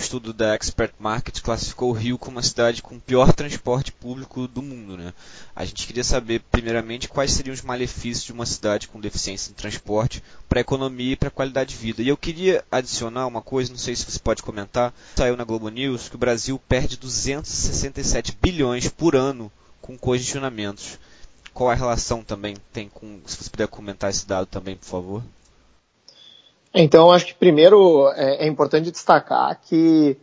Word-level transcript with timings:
estudo 0.00 0.32
da 0.32 0.54
Expert 0.54 0.94
Market 0.98 1.40
classificou 1.40 1.90
o 1.90 1.94
Rio 1.94 2.18
como 2.18 2.38
a 2.38 2.42
cidade 2.42 2.82
com 2.82 2.96
o 2.96 3.00
pior 3.00 3.32
transporte 3.32 3.92
público 3.92 4.48
do 4.48 4.62
mundo. 4.62 4.96
Né? 4.96 5.12
A 5.54 5.64
gente 5.64 5.86
queria 5.86 6.02
saber, 6.02 6.40
primeiramente, 6.50 7.08
quais 7.08 7.32
seriam 7.32 7.54
os 7.54 7.62
malefícios 7.62 8.24
de 8.24 8.32
uma 8.32 8.46
cidade 8.46 8.88
com 8.88 9.00
deficiência 9.00 9.50
em 9.50 9.54
transporte 9.54 10.22
para 10.48 10.58
a 10.58 10.62
economia 10.62 11.12
e 11.12 11.16
para 11.16 11.28
a 11.28 11.32
qualidade 11.32 11.70
de 11.70 11.76
vida. 11.76 12.02
E 12.02 12.08
eu 12.08 12.16
queria 12.16 12.64
adicionar 12.70 13.26
uma 13.26 13.42
coisa, 13.42 13.70
não 13.70 13.78
sei 13.78 13.94
se 13.94 14.04
você 14.04 14.18
pode 14.18 14.42
comentar, 14.42 14.92
saiu 15.16 15.36
na 15.36 15.44
Globo 15.44 15.68
News 15.68 16.08
que 16.08 16.16
o 16.16 16.18
Brasil 16.18 16.60
perde 16.68 16.96
267 16.96 18.36
bilhões 18.40 18.88
por 18.88 19.14
ano 19.14 19.52
com 19.80 19.96
congestionamentos. 19.96 20.98
Qual 21.52 21.70
a 21.70 21.74
relação 21.74 22.22
também 22.22 22.56
tem 22.72 22.88
com, 22.88 23.20
se 23.26 23.36
você 23.36 23.50
puder 23.50 23.68
comentar 23.68 24.10
esse 24.10 24.26
dado 24.26 24.46
também, 24.46 24.76
por 24.76 24.86
favor? 24.86 25.22
Então, 26.74 27.10
acho 27.10 27.26
que 27.26 27.34
primeiro 27.34 28.08
é, 28.14 28.44
é, 28.44 28.46
importante 28.46 28.90
destacar 28.90 29.60
que 29.60 30.16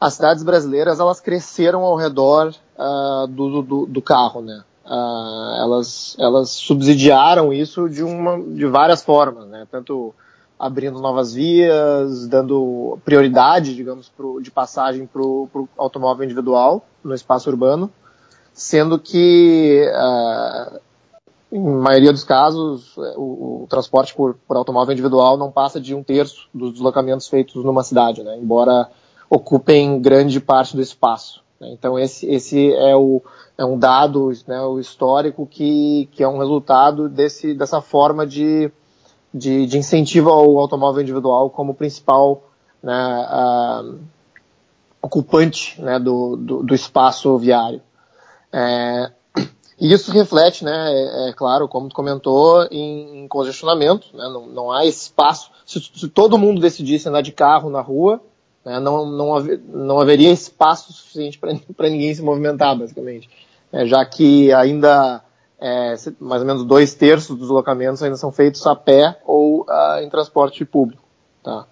as 0.00 0.14
cidades 0.14 0.42
brasileiras 0.42 0.98
elas 0.98 1.20
cresceram 1.20 1.82
ao 1.82 1.96
redor 1.96 2.52
uh, 2.76 3.26
do, 3.28 3.62
do, 3.62 3.86
do, 3.86 4.02
carro, 4.02 4.42
né? 4.42 4.64
Uh, 4.84 5.62
elas, 5.62 6.16
elas 6.18 6.50
subsidiaram 6.50 7.52
isso 7.52 7.88
de, 7.88 8.02
uma, 8.02 8.36
de 8.42 8.66
várias 8.66 9.00
formas, 9.02 9.46
né? 9.46 9.64
Tanto 9.70 10.12
abrindo 10.58 11.00
novas 11.00 11.34
vias, 11.34 12.26
dando 12.26 12.98
prioridade, 13.04 13.74
digamos, 13.74 14.08
pro, 14.08 14.40
de 14.40 14.50
passagem 14.50 15.06
para 15.06 15.22
o 15.22 15.68
automóvel 15.76 16.24
individual 16.24 16.84
no 17.02 17.14
espaço 17.14 17.48
urbano, 17.48 17.90
sendo 18.52 18.98
que 18.98 19.88
uh, 19.88 20.80
em 21.52 21.60
maioria 21.60 22.12
dos 22.12 22.24
casos, 22.24 22.96
é, 22.96 23.14
o, 23.16 23.64
o 23.64 23.66
transporte 23.68 24.14
por, 24.14 24.34
por, 24.48 24.56
automóvel 24.56 24.92
individual 24.92 25.36
não 25.36 25.52
passa 25.52 25.78
de 25.78 25.94
um 25.94 26.02
terço 26.02 26.48
dos 26.52 26.72
deslocamentos 26.72 27.28
feitos 27.28 27.62
numa 27.62 27.82
cidade, 27.82 28.22
né? 28.22 28.38
embora 28.38 28.90
ocupem 29.28 30.00
grande 30.00 30.40
parte 30.40 30.74
do 30.74 30.80
espaço. 30.80 31.42
Né? 31.60 31.68
Então 31.72 31.98
esse, 31.98 32.26
esse 32.26 32.72
é, 32.72 32.96
o, 32.96 33.20
é 33.58 33.64
um 33.66 33.78
dado 33.78 34.32
né, 34.48 34.62
o 34.62 34.80
histórico 34.80 35.46
que, 35.46 36.08
que 36.12 36.22
é 36.22 36.28
um 36.28 36.38
resultado 36.38 37.06
desse, 37.06 37.52
dessa 37.52 37.82
forma 37.82 38.26
de, 38.26 38.72
de, 39.32 39.66
de 39.66 39.76
incentivo 39.76 40.30
ao 40.30 40.58
automóvel 40.58 41.02
individual 41.02 41.50
como 41.50 41.74
principal 41.74 42.44
né, 42.82 43.28
ocupante 45.02 45.80
né, 45.82 45.98
do, 45.98 46.36
do, 46.36 46.62
do, 46.62 46.74
espaço 46.74 47.36
viário. 47.36 47.82
É, 48.52 49.12
e 49.82 49.92
isso 49.92 50.12
reflete, 50.12 50.64
né, 50.64 50.92
é, 50.92 51.28
é, 51.28 51.32
claro, 51.32 51.66
como 51.66 51.88
tu 51.88 51.94
comentou, 51.96 52.64
em, 52.70 53.24
em 53.24 53.26
congestionamento, 53.26 54.16
né, 54.16 54.22
não, 54.28 54.46
não, 54.46 54.70
há 54.70 54.86
espaço. 54.86 55.50
Se, 55.66 55.80
se, 55.80 56.08
todo 56.08 56.38
mundo 56.38 56.60
decidisse 56.60 57.08
andar 57.08 57.20
de 57.20 57.32
carro 57.32 57.68
na 57.68 57.80
rua, 57.80 58.22
né, 58.64 58.78
não, 58.78 59.04
não, 59.04 59.34
haver, 59.34 59.60
não 59.68 59.98
haveria 59.98 60.30
espaço 60.30 60.92
suficiente 60.92 61.36
para 61.36 61.50
ninguém 61.90 62.14
se 62.14 62.22
movimentar, 62.22 62.78
basicamente. 62.78 63.28
É, 63.72 63.84
já 63.84 64.04
que 64.04 64.52
ainda 64.52 65.20
é, 65.60 65.96
mais 66.20 66.42
ou 66.42 66.46
menos 66.46 66.64
dois 66.64 66.94
terços 66.94 67.30
dos 67.30 67.48
deslocamentos 67.48 68.04
ainda 68.04 68.16
são 68.16 68.30
feitos 68.30 68.64
a 68.64 68.76
pé 68.76 69.18
ou 69.26 69.62
uh, 69.62 69.98
em 70.00 70.08
transporte 70.08 70.64
público. 70.64 71.02
Tá? 71.42 71.66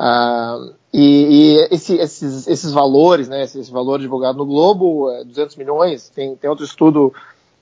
Uh, 0.00 0.74
e, 0.92 1.60
e 1.60 1.68
esse, 1.70 1.94
esses, 1.98 2.48
esses 2.48 2.72
valores, 2.72 3.28
né, 3.28 3.44
esse, 3.44 3.60
esse, 3.60 3.70
valor 3.70 4.00
divulgado 4.00 4.38
no 4.38 4.44
Globo, 4.44 5.08
200 5.24 5.54
milhões, 5.54 6.08
tem, 6.08 6.34
tem 6.34 6.50
outro 6.50 6.64
estudo 6.64 7.14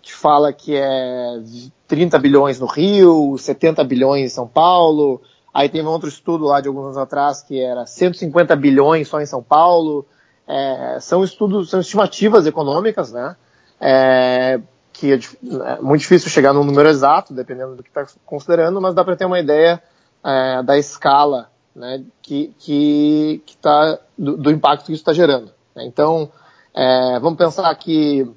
que 0.02 0.12
fala 0.12 0.52
que 0.52 0.74
é 0.76 1.40
30 1.86 2.18
bilhões 2.18 2.58
no 2.58 2.66
Rio, 2.66 3.38
70 3.38 3.84
bilhões 3.84 4.24
em 4.24 4.34
São 4.34 4.48
Paulo. 4.48 5.22
Aí 5.54 5.70
um 5.80 5.86
outro 5.86 6.08
estudo 6.08 6.46
lá 6.46 6.60
de 6.60 6.68
alguns 6.68 6.86
anos 6.86 6.96
atrás 6.96 7.42
que 7.42 7.60
era 7.60 7.86
150 7.86 8.56
bilhões 8.56 9.08
só 9.08 9.20
em 9.20 9.26
São 9.26 9.42
Paulo. 9.42 10.04
É, 10.46 10.98
são 11.00 11.22
estudos, 11.22 11.70
são 11.70 11.80
estimativas 11.80 12.46
econômicas, 12.46 13.12
né? 13.12 13.36
É, 13.80 14.60
que 14.92 15.12
é, 15.12 15.16
é, 15.16 15.80
muito 15.80 16.00
difícil 16.00 16.28
chegar 16.30 16.52
num 16.52 16.64
número 16.64 16.88
exato, 16.88 17.32
dependendo 17.32 17.76
do 17.76 17.82
que 17.82 17.88
está 17.88 18.04
considerando, 18.26 18.80
mas 18.80 18.94
dá 18.94 19.04
para 19.04 19.16
ter 19.16 19.24
uma 19.24 19.38
ideia 19.38 19.80
é, 20.24 20.62
da 20.62 20.76
escala, 20.76 21.50
né? 21.76 22.04
Que 22.20 22.54
que, 22.58 23.42
que 23.46 23.56
tá 23.58 23.98
do, 24.18 24.36
do 24.36 24.50
impacto 24.50 24.86
que 24.86 24.92
isso 24.92 25.02
está 25.02 25.12
gerando. 25.12 25.52
Né? 25.76 25.84
Então, 25.84 26.30
é, 26.74 27.20
vamos 27.20 27.38
pensar 27.38 27.72
que 27.76 28.28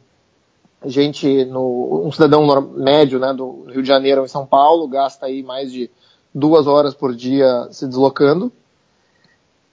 gente, 0.83 1.45
no, 1.45 2.03
um 2.05 2.11
cidadão 2.11 2.45
médio 2.75 3.19
né, 3.19 3.33
do 3.33 3.65
Rio 3.69 3.81
de 3.81 3.87
Janeiro 3.87 4.23
em 4.23 4.27
São 4.27 4.45
Paulo, 4.45 4.87
gasta 4.87 5.25
aí 5.25 5.43
mais 5.43 5.71
de 5.71 5.89
duas 6.33 6.67
horas 6.67 6.93
por 6.93 7.15
dia 7.15 7.67
se 7.71 7.87
deslocando. 7.87 8.51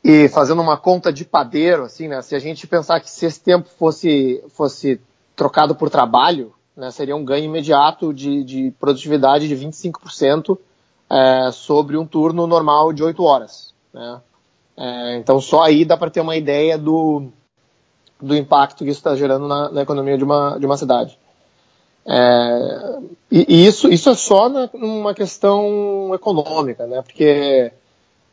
E 0.04 0.28
fazendo 0.28 0.60
uma 0.60 0.76
conta 0.76 1.12
de 1.12 1.24
padeiro, 1.24 1.84
assim, 1.84 2.08
né, 2.08 2.20
se 2.22 2.34
a 2.34 2.38
gente 2.38 2.66
pensar 2.66 3.00
que 3.00 3.10
se 3.10 3.24
esse 3.24 3.40
tempo 3.40 3.68
fosse, 3.78 4.42
fosse 4.48 5.00
trocado 5.36 5.74
por 5.74 5.88
trabalho, 5.88 6.52
né, 6.76 6.90
seria 6.90 7.14
um 7.14 7.24
ganho 7.24 7.44
imediato 7.44 8.12
de, 8.12 8.42
de 8.42 8.70
produtividade 8.80 9.46
de 9.46 9.56
25% 9.56 10.58
é, 11.08 11.50
sobre 11.52 11.96
um 11.96 12.06
turno 12.06 12.46
normal 12.46 12.92
de 12.92 13.02
8 13.02 13.22
horas. 13.22 13.72
Né? 13.92 14.20
É, 14.76 15.16
então 15.18 15.40
só 15.40 15.62
aí 15.62 15.84
dá 15.84 15.96
para 15.96 16.10
ter 16.10 16.20
uma 16.20 16.36
ideia 16.36 16.76
do, 16.76 17.28
do 18.22 18.36
impacto 18.36 18.84
que 18.84 18.90
isso 18.90 19.00
está 19.00 19.14
gerando 19.16 19.48
na, 19.48 19.70
na, 19.70 19.82
economia 19.82 20.16
de 20.16 20.24
uma, 20.24 20.56
de 20.58 20.64
uma 20.64 20.76
cidade. 20.76 21.18
É, 22.06 22.98
e, 23.30 23.46
e, 23.48 23.66
isso, 23.66 23.88
isso 23.92 24.08
é 24.08 24.14
só 24.14 24.48
na, 24.48 24.70
uma 24.74 25.14
questão 25.14 26.12
econômica, 26.14 26.86
né? 26.86 27.02
Porque 27.02 27.72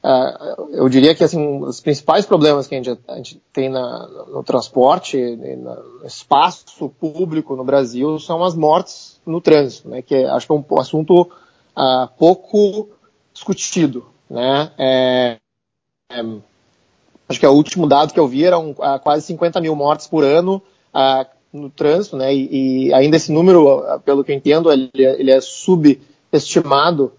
é, 0.02 0.56
eu 0.72 0.88
diria 0.88 1.14
que 1.14 1.24
assim, 1.24 1.62
os 1.64 1.82
principais 1.82 2.26
problemas 2.26 2.68
que 2.68 2.76
a 2.76 2.78
gente, 2.78 3.00
a 3.08 3.16
gente 3.18 3.42
tem 3.52 3.68
na, 3.68 4.08
no 4.28 4.44
transporte, 4.44 5.18
no 5.18 6.06
espaço 6.06 6.90
público 6.90 7.56
no 7.56 7.64
Brasil, 7.64 8.18
são 8.20 8.44
as 8.44 8.56
mortes 8.56 9.20
no 9.26 9.42
trânsito, 9.42 9.90
né? 9.90 10.02
Que 10.02 10.24
acho 10.26 10.48
que 10.48 10.54
é 10.54 10.56
um 10.56 10.80
assunto 10.80 11.22
uh, 11.22 12.08
pouco 12.18 12.90
discutido, 13.34 14.06
né? 14.30 14.72
É, 14.78 15.38
é, 16.12 16.24
acho 17.30 17.40
que 17.40 17.46
é 17.46 17.50
o 17.50 17.54
último 17.54 17.88
dado 17.88 18.12
que 18.12 18.20
eu 18.20 18.28
vi 18.28 18.44
eram 18.44 18.72
uh, 18.72 19.00
quase 19.02 19.26
50 19.28 19.62
mil 19.62 19.76
mortes 19.76 20.08
por 20.08 20.24
ano 20.24 20.62
uh, 20.94 21.26
no 21.54 21.70
trânsito, 21.70 22.18
né? 22.18 22.34
E, 22.34 22.88
e, 22.88 22.94
ainda 22.94 23.16
esse 23.16 23.32
número, 23.32 23.78
uh, 23.78 24.00
pelo 24.00 24.24
que 24.24 24.32
eu 24.32 24.36
entendo, 24.36 24.72
ele, 24.72 24.90
ele 24.94 25.32
é 25.32 25.40
subestimado, 25.40 27.14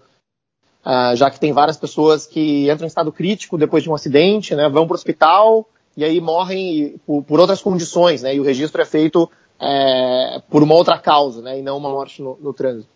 já 1.15 1.29
que 1.29 1.39
tem 1.39 1.53
várias 1.53 1.77
pessoas 1.77 2.25
que 2.25 2.69
entram 2.69 2.85
em 2.85 2.87
estado 2.87 3.11
crítico 3.11 3.57
depois 3.57 3.83
de 3.83 3.89
um 3.89 3.95
acidente, 3.95 4.53
né? 4.53 4.67
Vão 4.67 4.85
para 4.85 4.93
o 4.93 4.95
hospital 4.95 5.67
e 5.95 6.03
aí 6.03 6.19
morrem 6.19 6.99
por, 7.05 7.23
por, 7.23 7.39
outras 7.39 7.61
condições, 7.61 8.21
né? 8.21 8.35
E 8.35 8.39
o 8.39 8.43
registro 8.43 8.81
é 8.81 8.85
feito 8.85 9.29
é, 9.59 10.41
por 10.49 10.63
uma 10.63 10.73
outra 10.73 10.97
causa, 10.97 11.41
né? 11.41 11.59
E 11.59 11.61
não 11.61 11.77
uma 11.77 11.89
morte 11.89 12.21
no, 12.21 12.37
no 12.41 12.53
trânsito. 12.53 12.89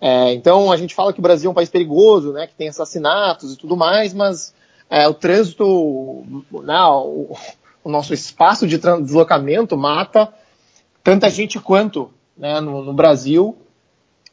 É, 0.00 0.32
então 0.34 0.70
a 0.70 0.76
gente 0.76 0.94
fala 0.94 1.12
que 1.12 1.18
o 1.18 1.22
Brasil 1.22 1.48
é 1.48 1.50
um 1.50 1.54
país 1.54 1.68
perigoso, 1.68 2.32
né? 2.32 2.46
Que 2.46 2.54
tem 2.54 2.68
assassinatos 2.68 3.52
e 3.52 3.56
tudo 3.56 3.76
mais, 3.76 4.14
mas 4.14 4.54
é, 4.88 5.08
o 5.08 5.14
trânsito, 5.14 5.64
né, 6.62 6.80
o, 6.84 7.36
o, 7.82 7.90
nosso 7.90 8.14
espaço 8.14 8.66
de 8.66 8.78
deslocamento 8.78 9.76
mata 9.76 10.32
tanta 11.02 11.28
gente 11.28 11.58
quanto 11.58 12.12
né, 12.36 12.60
no, 12.60 12.82
no, 12.82 12.92
Brasil, 12.92 13.56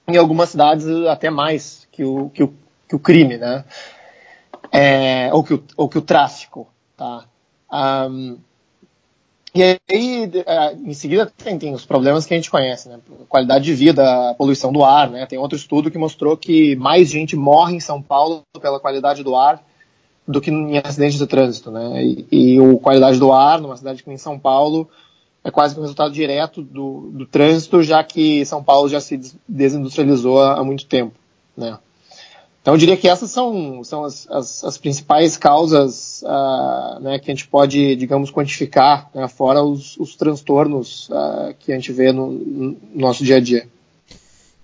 em 0.08 0.18
algumas 0.18 0.50
cidades 0.50 0.86
até 1.08 1.30
mais 1.30 1.88
que 1.92 2.04
o, 2.04 2.30
que 2.30 2.44
o, 2.44 2.54
que 2.88 2.96
o 2.96 3.00
crime, 3.00 3.38
né? 3.38 3.66
É, 4.72 5.30
ou, 5.34 5.44
que 5.44 5.54
o, 5.54 5.64
ou 5.78 5.90
que 5.90 5.98
o 5.98 6.02
tráfico, 6.02 6.68
tá? 6.98 7.26
Um, 7.72 8.38
e 9.56 9.62
aí, 9.62 10.32
é, 10.48 10.74
em 10.74 10.94
seguida, 10.96 11.32
tem, 11.38 11.60
tem, 11.60 11.74
os 11.76 11.86
problemas 11.86 12.26
que 12.26 12.34
a 12.34 12.38
gente 12.38 12.50
conhece, 12.50 12.90
né? 12.90 13.00
Qualidade 13.30 13.64
de 13.64 13.74
vida, 13.74 14.34
poluição 14.36 14.74
do 14.74 14.84
ar, 14.84 15.12
né? 15.12 15.28
Tem 15.28 15.38
outro 15.38 15.56
estudo 15.56 15.92
que 15.92 15.98
mostrou 15.98 16.36
que 16.36 16.76
mais 16.76 17.08
gente 17.10 17.36
morre 17.36 17.76
em 17.76 17.80
São 17.80 18.02
Paulo 18.02 18.42
pela 18.60 18.80
qualidade 18.80 19.24
do 19.24 19.36
ar 19.36 19.64
do 20.28 20.40
que 20.40 20.50
em 20.50 20.78
acidentes 20.78 21.18
de 21.18 21.28
trânsito, 21.28 21.70
né? 21.70 22.04
E, 22.04 22.28
e 22.32 22.60
a 22.60 22.80
qualidade 22.80 23.20
do 23.20 23.32
ar 23.32 23.60
numa 23.60 23.78
cidade 23.78 24.04
como 24.04 24.16
em 24.16 24.20
São 24.20 24.40
Paulo 24.40 24.90
é 25.44 25.52
quase 25.52 25.74
que 25.74 25.80
um 25.80 25.84
resultado 25.84 26.14
direto 26.14 26.62
do, 26.62 27.12
do 27.12 27.26
trânsito, 27.26 27.84
já 27.84 28.04
que 28.04 28.46
São 28.46 28.64
Paulo 28.64 28.88
já 28.88 29.02
se 29.02 29.20
desindustrializou 29.48 30.42
há, 30.42 30.64
muito 30.64 30.86
tempo, 30.86 31.14
né? 31.56 31.78
Então 32.62 32.76
eu 32.76 32.78
diria 32.78 32.96
que 32.96 33.10
essas 33.10 33.30
são, 33.30 33.84
são 33.84 34.06
as, 34.06 34.26
as, 34.30 34.64
as 34.64 34.78
principais 34.78 35.36
causas 35.36 36.24
uh, 36.24 36.98
né, 37.02 37.20
que 37.20 37.30
a 37.30 37.34
gente 37.34 37.46
pode, 37.46 37.94
digamos, 37.98 38.32
quantificar, 38.32 39.10
né, 39.14 39.28
fora 39.28 39.62
os, 39.62 39.98
os 39.98 40.16
transtornos 40.16 41.10
uh, 41.10 41.54
que 41.60 41.74
a 41.74 41.76
gente 41.76 41.92
vê 41.92 42.14
no, 42.14 42.32
no 42.32 42.78
nosso 42.96 43.22
dia 43.22 43.36
a 43.36 43.40
dia. 43.42 43.68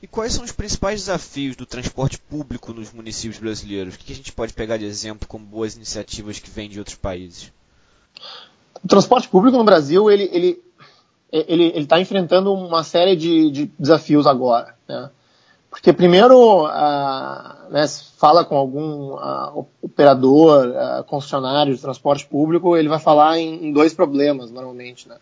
E 0.02 0.08
quais 0.08 0.34
são 0.34 0.46
os 0.46 0.52
principais 0.52 1.02
desafios 1.02 1.56
do 1.56 1.66
transporte 1.66 2.18
público 2.18 2.72
nos 2.72 2.94
municípios 2.94 3.40
brasileiros? 3.40 3.96
O 3.96 4.00
que 4.00 4.14
a 4.14 4.16
gente 4.16 4.32
pode 4.32 4.54
pegar 4.54 4.78
de 4.78 4.86
exemplo 4.86 5.28
como 5.28 5.46
boas 5.46 5.76
iniciativas 5.76 6.40
que 6.40 6.50
vêm 6.50 6.70
de 6.70 6.80
outros 6.80 6.96
países? 6.96 7.52
O 8.84 8.88
transporte 8.88 9.28
público 9.28 9.58
no 9.58 9.64
Brasil 9.64 10.10
ele 10.10 10.30
ele 10.32 10.64
ele 11.32 11.80
está 11.80 12.00
enfrentando 12.00 12.54
uma 12.54 12.84
série 12.84 13.16
de, 13.16 13.52
de 13.52 13.72
desafios 13.78 14.26
agora. 14.26 14.74
Né? 14.88 15.10
Porque 15.70 15.94
primeiro 15.94 16.66
uh, 16.66 17.70
né, 17.70 17.86
fala 18.18 18.44
com 18.44 18.56
algum 18.58 19.14
uh, 19.14 19.68
operador, 19.82 20.70
uh, 20.70 21.04
concessionário 21.04 21.76
de 21.76 21.82
transporte 21.82 22.26
público, 22.26 22.76
ele 22.76 22.90
vai 22.90 23.00
falar 23.00 23.38
em, 23.38 23.68
em 23.68 23.72
dois 23.72 23.94
problemas 23.94 24.50
normalmente. 24.50 25.08
Né? 25.08 25.18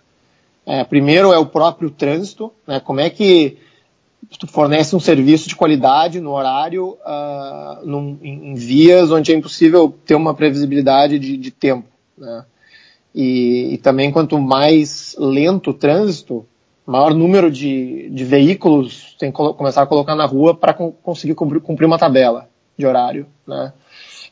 É, 0.66 0.84
primeiro 0.86 1.34
é 1.34 1.38
o 1.38 1.46
próprio 1.46 1.90
trânsito, 1.90 2.54
né? 2.66 2.80
como 2.80 3.02
é 3.02 3.10
que 3.10 3.58
tu 4.40 4.48
fornece 4.48 4.96
um 4.96 5.00
serviço 5.00 5.48
de 5.48 5.56
qualidade 5.56 6.20
no 6.20 6.32
horário 6.32 6.98
num, 7.84 8.18
em, 8.22 8.52
em, 8.52 8.54
vias 8.56 9.12
onde 9.12 9.32
é 9.32 9.36
impossível 9.36 9.94
ter 10.06 10.16
uma 10.16 10.34
previsibilidade 10.34 11.18
de, 11.18 11.38
de 11.38 11.52
tempo. 11.52 11.88
Né? 12.18 12.46
E, 13.16 13.74
e 13.74 13.78
também 13.78 14.12
quanto 14.12 14.38
mais 14.40 15.16
lento 15.18 15.72
o 15.72 15.74
trânsito, 15.74 16.46
maior 16.86 17.14
número 17.14 17.52
de, 17.52 18.10
de 18.10 18.24
veículos 18.24 19.16
tem 19.20 19.32
que 19.32 19.38
começar 19.38 19.82
a 19.82 19.88
colocar 19.88 20.16
na 20.16 20.26
rua 20.26 20.56
para 20.56 20.74
conseguir 20.74 21.36
cumprir, 21.36 21.62
cumprir, 21.62 21.86
uma 21.86 21.98
tabela 21.98 22.50
de 22.78 22.86
horário, 22.86 23.28
né? 23.46 23.74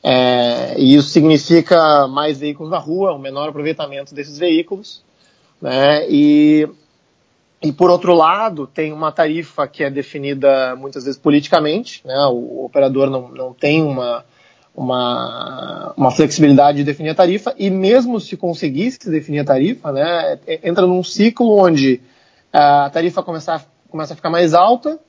É, 0.01 0.79
e 0.79 0.95
isso 0.95 1.09
significa 1.09 2.07
mais 2.07 2.39
veículos 2.39 2.71
na 2.71 2.77
rua, 2.77 3.15
um 3.15 3.19
menor 3.19 3.49
aproveitamento 3.49 4.13
desses 4.13 4.37
veículos, 4.37 5.03
né? 5.59 6.07
E, 6.07 6.69
e 7.65 7.71
por 7.71 7.89
outro 7.89 8.13
lado, 8.13 8.67
tem 8.67 8.93
uma 8.93 9.11
tarifa 9.11 9.67
que 9.67 9.83
é 9.83 9.89
definida 9.89 10.75
muitas 10.75 11.05
vezes 11.05 11.19
politicamente, 11.19 12.01
né? 12.05 12.15
O, 12.27 12.61
o 12.61 12.65
operador 12.65 13.09
não, 13.09 13.29
não 13.29 13.53
tem 13.53 13.81
uma, 13.81 14.23
uma, 14.75 15.93
uma 15.97 16.11
flexibilidade 16.11 16.79
de 16.79 16.83
definir 16.83 17.09
a 17.09 17.15
tarifa, 17.15 17.55
e 17.57 17.71
mesmo 17.71 18.19
se 18.19 18.35
conseguisse 18.37 19.09
definir 19.09 19.39
a 19.39 19.45
tarifa, 19.45 19.91
né, 19.91 20.37
entra 20.63 20.85
num 20.85 21.03
ciclo 21.03 21.57
onde 21.57 22.01
a 22.53 22.89
tarifa 22.91 23.23
começa, 23.23 23.65
começa 23.89 24.13
a 24.13 24.15
ficar 24.15 24.29
mais 24.29 24.53
alta, 24.53 24.99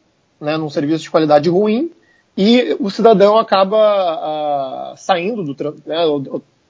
né, 0.41 0.57
num 0.57 0.71
serviço 0.71 1.03
de 1.03 1.11
qualidade 1.11 1.51
ruim, 1.51 1.91
e 2.37 2.77
o 2.79 2.91
cidadão 2.91 3.37
acaba 3.37 4.93
uh, 4.93 4.97
saindo 4.97 5.43
do 5.43 5.75
né, 5.85 5.97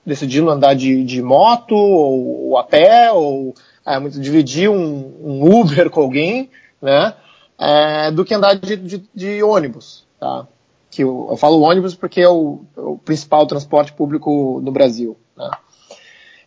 decidindo 0.04 0.48
andar 0.48 0.74
de, 0.74 1.04
de 1.04 1.20
moto, 1.20 1.74
ou, 1.74 2.48
ou, 2.48 2.58
a 2.58 2.64
pé, 2.64 3.10
ou 3.12 3.54
uh, 3.86 4.10
dividir 4.10 4.68
um, 4.68 5.14
um, 5.22 5.60
Uber 5.60 5.88
com 5.90 6.00
alguém, 6.00 6.50
né, 6.80 7.14
uh, 7.58 8.12
do 8.12 8.24
que 8.24 8.34
andar 8.34 8.54
de, 8.54 8.76
de, 8.76 9.04
de 9.14 9.42
ônibus, 9.42 10.04
tá? 10.18 10.46
Que 10.90 11.02
eu, 11.02 11.28
eu, 11.30 11.36
falo 11.36 11.60
ônibus 11.60 11.94
porque 11.94 12.20
é 12.20 12.28
o, 12.28 12.60
é 12.76 12.80
o 12.80 12.98
principal 12.98 13.46
transporte 13.46 13.92
público 13.92 14.60
no 14.62 14.72
Brasil, 14.72 15.16
né? 15.36 15.50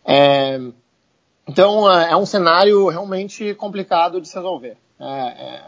É, 0.04 0.60
então, 1.46 1.90
é, 1.90 2.12
é 2.12 2.16
um 2.16 2.26
cenário 2.26 2.88
realmente 2.88 3.54
complicado 3.54 4.20
de 4.20 4.28
se 4.28 4.36
resolver. 4.36 4.76
É, 5.00 5.04
é, 5.04 5.60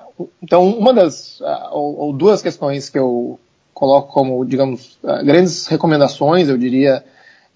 então, 0.43 0.69
uma 0.69 0.93
das, 0.93 1.41
é, 1.41 1.69
ou, 1.73 1.99
ou, 1.99 2.13
duas 2.13 2.43
questões 2.43 2.89
que 2.89 2.99
eu 2.99 3.41
coloco 3.73 4.13
como, 4.13 4.45
digamos, 4.45 4.99
é, 5.03 5.25
grandes 5.25 5.67
recomendações, 5.67 6.49
eu 6.49 6.59
diria, 6.59 7.03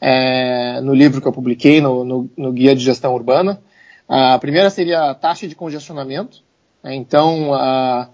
é, 0.01 0.81
no 0.81 0.95
livro 0.95 1.21
que 1.21 1.29
eu 1.29 1.33
publiquei, 1.33 1.81
no, 1.81 2.05
no, 2.05 2.31
no, 2.37 2.53
Guia 2.53 2.75
de 2.75 2.83
Gestão 2.83 3.15
Urbana. 3.15 3.61
A 4.09 4.39
primeira 4.39 4.71
seria 4.71 5.11
a 5.11 5.15
taxa 5.15 5.49
de 5.49 5.55
congestionamento. 5.55 6.43
Né? 6.83 6.95
Então, 6.95 7.53
a, 7.55 8.09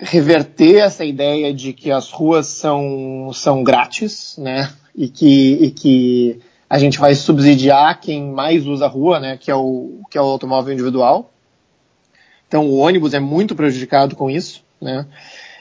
reverter 0.00 0.76
essa 0.76 1.04
ideia 1.04 1.52
de 1.52 1.72
que 1.72 1.90
as 1.90 2.10
ruas 2.10 2.46
são, 2.46 3.30
são 3.32 3.62
grátis, 3.62 4.36
né? 4.38 4.72
E 4.96 5.08
que, 5.08 5.52
e 5.60 5.70
que 5.70 6.40
a 6.68 6.78
gente 6.78 6.98
vai 6.98 7.14
subsidiar 7.14 8.00
quem 8.00 8.30
mais 8.32 8.66
usa 8.66 8.86
a 8.86 8.88
rua, 8.88 9.20
né, 9.20 9.36
que 9.36 9.50
é 9.50 9.54
o, 9.54 10.00
que 10.10 10.16
é 10.16 10.20
o 10.20 10.24
automóvel 10.24 10.72
individual. 10.72 11.32
Então 12.46 12.66
o 12.66 12.78
ônibus 12.78 13.14
é 13.14 13.20
muito 13.20 13.54
prejudicado 13.54 14.16
com 14.16 14.30
isso, 14.30 14.62
né. 14.80 15.06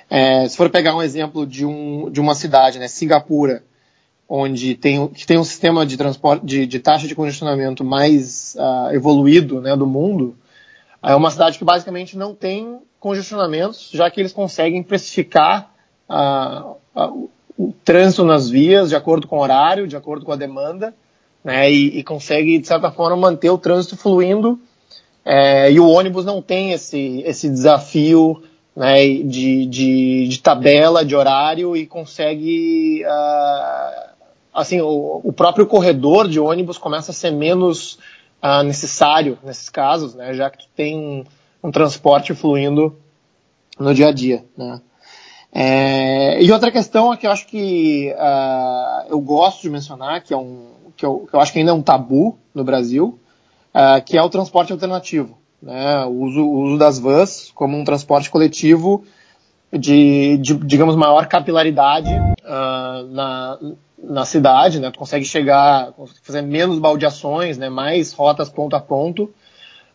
É, 0.09 0.47
se 0.47 0.57
for 0.57 0.69
pegar 0.71 0.95
um 0.95 1.03
exemplo 1.03 1.45
de, 1.45 1.65
um, 1.65 2.09
de 2.09 2.19
uma 2.19 2.33
cidade, 2.33 2.79
né, 2.79 2.87
Singapura, 2.87 3.63
onde 4.29 4.75
tem, 4.75 5.07
que 5.07 5.25
tem 5.25 5.39
um 5.39 5.43
sistema 5.43 5.83
de 5.83 5.97
transporte, 5.97 6.45
de, 6.45 6.67
de 6.67 6.79
taxa 6.79 7.07
de 7.07 7.15
congestionamento 7.15 7.83
mais 7.83 8.55
uh, 8.59 8.93
evoluído, 8.93 9.59
né, 9.59 9.75
do 9.75 9.87
mundo, 9.87 10.37
é 11.01 11.15
uma 11.15 11.31
cidade 11.31 11.57
que 11.57 11.65
basicamente 11.65 12.15
não 12.15 12.35
tem 12.35 12.77
congestionamentos, 12.99 13.89
já 13.91 14.11
que 14.11 14.21
eles 14.21 14.31
conseguem 14.31 14.83
precificar 14.83 15.73
uh, 16.07 16.75
uh, 16.95 17.29
o 17.57 17.73
trânsito 17.83 18.23
nas 18.23 18.49
vias 18.49 18.89
de 18.89 18.95
acordo 18.95 19.25
com 19.25 19.37
o 19.37 19.41
horário, 19.41 19.87
de 19.87 19.97
acordo 19.97 20.23
com 20.23 20.31
a 20.31 20.35
demanda, 20.35 20.93
né, 21.43 21.71
e, 21.71 21.97
e 21.97 22.03
consegue, 22.03 22.59
de 22.59 22.67
certa 22.67 22.91
forma, 22.91 23.17
manter 23.17 23.49
o 23.49 23.57
trânsito 23.57 23.97
fluindo. 23.97 24.59
É, 25.25 25.71
e 25.71 25.79
o 25.79 25.87
ônibus 25.87 26.25
não 26.25 26.41
tem 26.41 26.71
esse, 26.71 27.21
esse 27.25 27.49
desafio 27.49 28.41
né, 28.75 29.05
de, 29.05 29.65
de, 29.65 30.27
de, 30.27 30.39
tabela, 30.39 31.03
de 31.03 31.15
horário, 31.15 31.75
e 31.75 31.85
consegue. 31.85 33.03
Uh, 33.05 34.08
assim, 34.53 34.81
o, 34.81 35.21
o, 35.23 35.33
próprio 35.33 35.65
corredor 35.65 36.27
de 36.27 36.39
ônibus 36.39 36.77
começa 36.77 37.11
a 37.11 37.13
ser 37.13 37.31
menos 37.31 37.99
uh, 38.43 38.63
necessário 38.63 39.37
nesses 39.43 39.69
casos, 39.69 40.15
né, 40.15 40.33
já 40.33 40.49
que 40.49 40.59
tu 40.59 40.67
tem 40.75 40.97
um, 40.97 41.23
um 41.63 41.71
transporte 41.71 42.33
fluindo 42.33 42.95
no 43.79 43.93
dia 43.93 44.07
a 44.07 44.11
dia. 44.11 44.45
Né. 44.57 44.81
É, 45.51 46.41
e 46.43 46.51
outra 46.51 46.71
questão 46.71 47.11
é 47.11 47.17
que 47.17 47.25
eu 47.25 47.31
acho 47.31 47.47
que 47.47 48.13
uh, 48.13 49.07
eu 49.09 49.19
gosto 49.19 49.61
de 49.61 49.69
mencionar, 49.69 50.21
que, 50.21 50.33
é 50.33 50.37
um, 50.37 50.71
que, 50.95 51.05
eu, 51.05 51.27
que 51.29 51.35
eu 51.35 51.39
acho 51.39 51.51
que 51.51 51.59
ainda 51.59 51.71
é 51.71 51.73
um 51.73 51.81
tabu 51.81 52.37
no 52.53 52.63
Brasil, 52.63 53.19
uh, 53.73 54.03
que 54.03 54.17
é 54.17 54.21
o 54.21 54.29
transporte 54.29 54.71
alternativo. 54.71 55.37
Né? 55.61 56.05
O, 56.05 56.23
uso, 56.23 56.41
o 56.41 56.61
uso 56.61 56.77
das 56.77 56.99
vans 56.99 57.51
como 57.53 57.77
um 57.77 57.83
transporte 57.83 58.29
coletivo 58.29 59.03
de, 59.71 60.37
de 60.37 60.55
digamos, 60.55 60.95
maior 60.95 61.27
capilaridade 61.27 62.09
uh, 62.09 63.07
na, 63.11 63.59
na 64.03 64.25
cidade, 64.25 64.79
né? 64.79 64.91
Tu 64.91 64.99
consegue 64.99 65.25
chegar, 65.25 65.93
fazer 66.23 66.41
menos 66.41 66.79
baldeações, 66.79 67.57
né? 67.57 67.69
mais 67.69 68.13
rotas 68.13 68.49
ponto 68.49 68.75
a 68.75 68.79
ponto, 68.79 69.33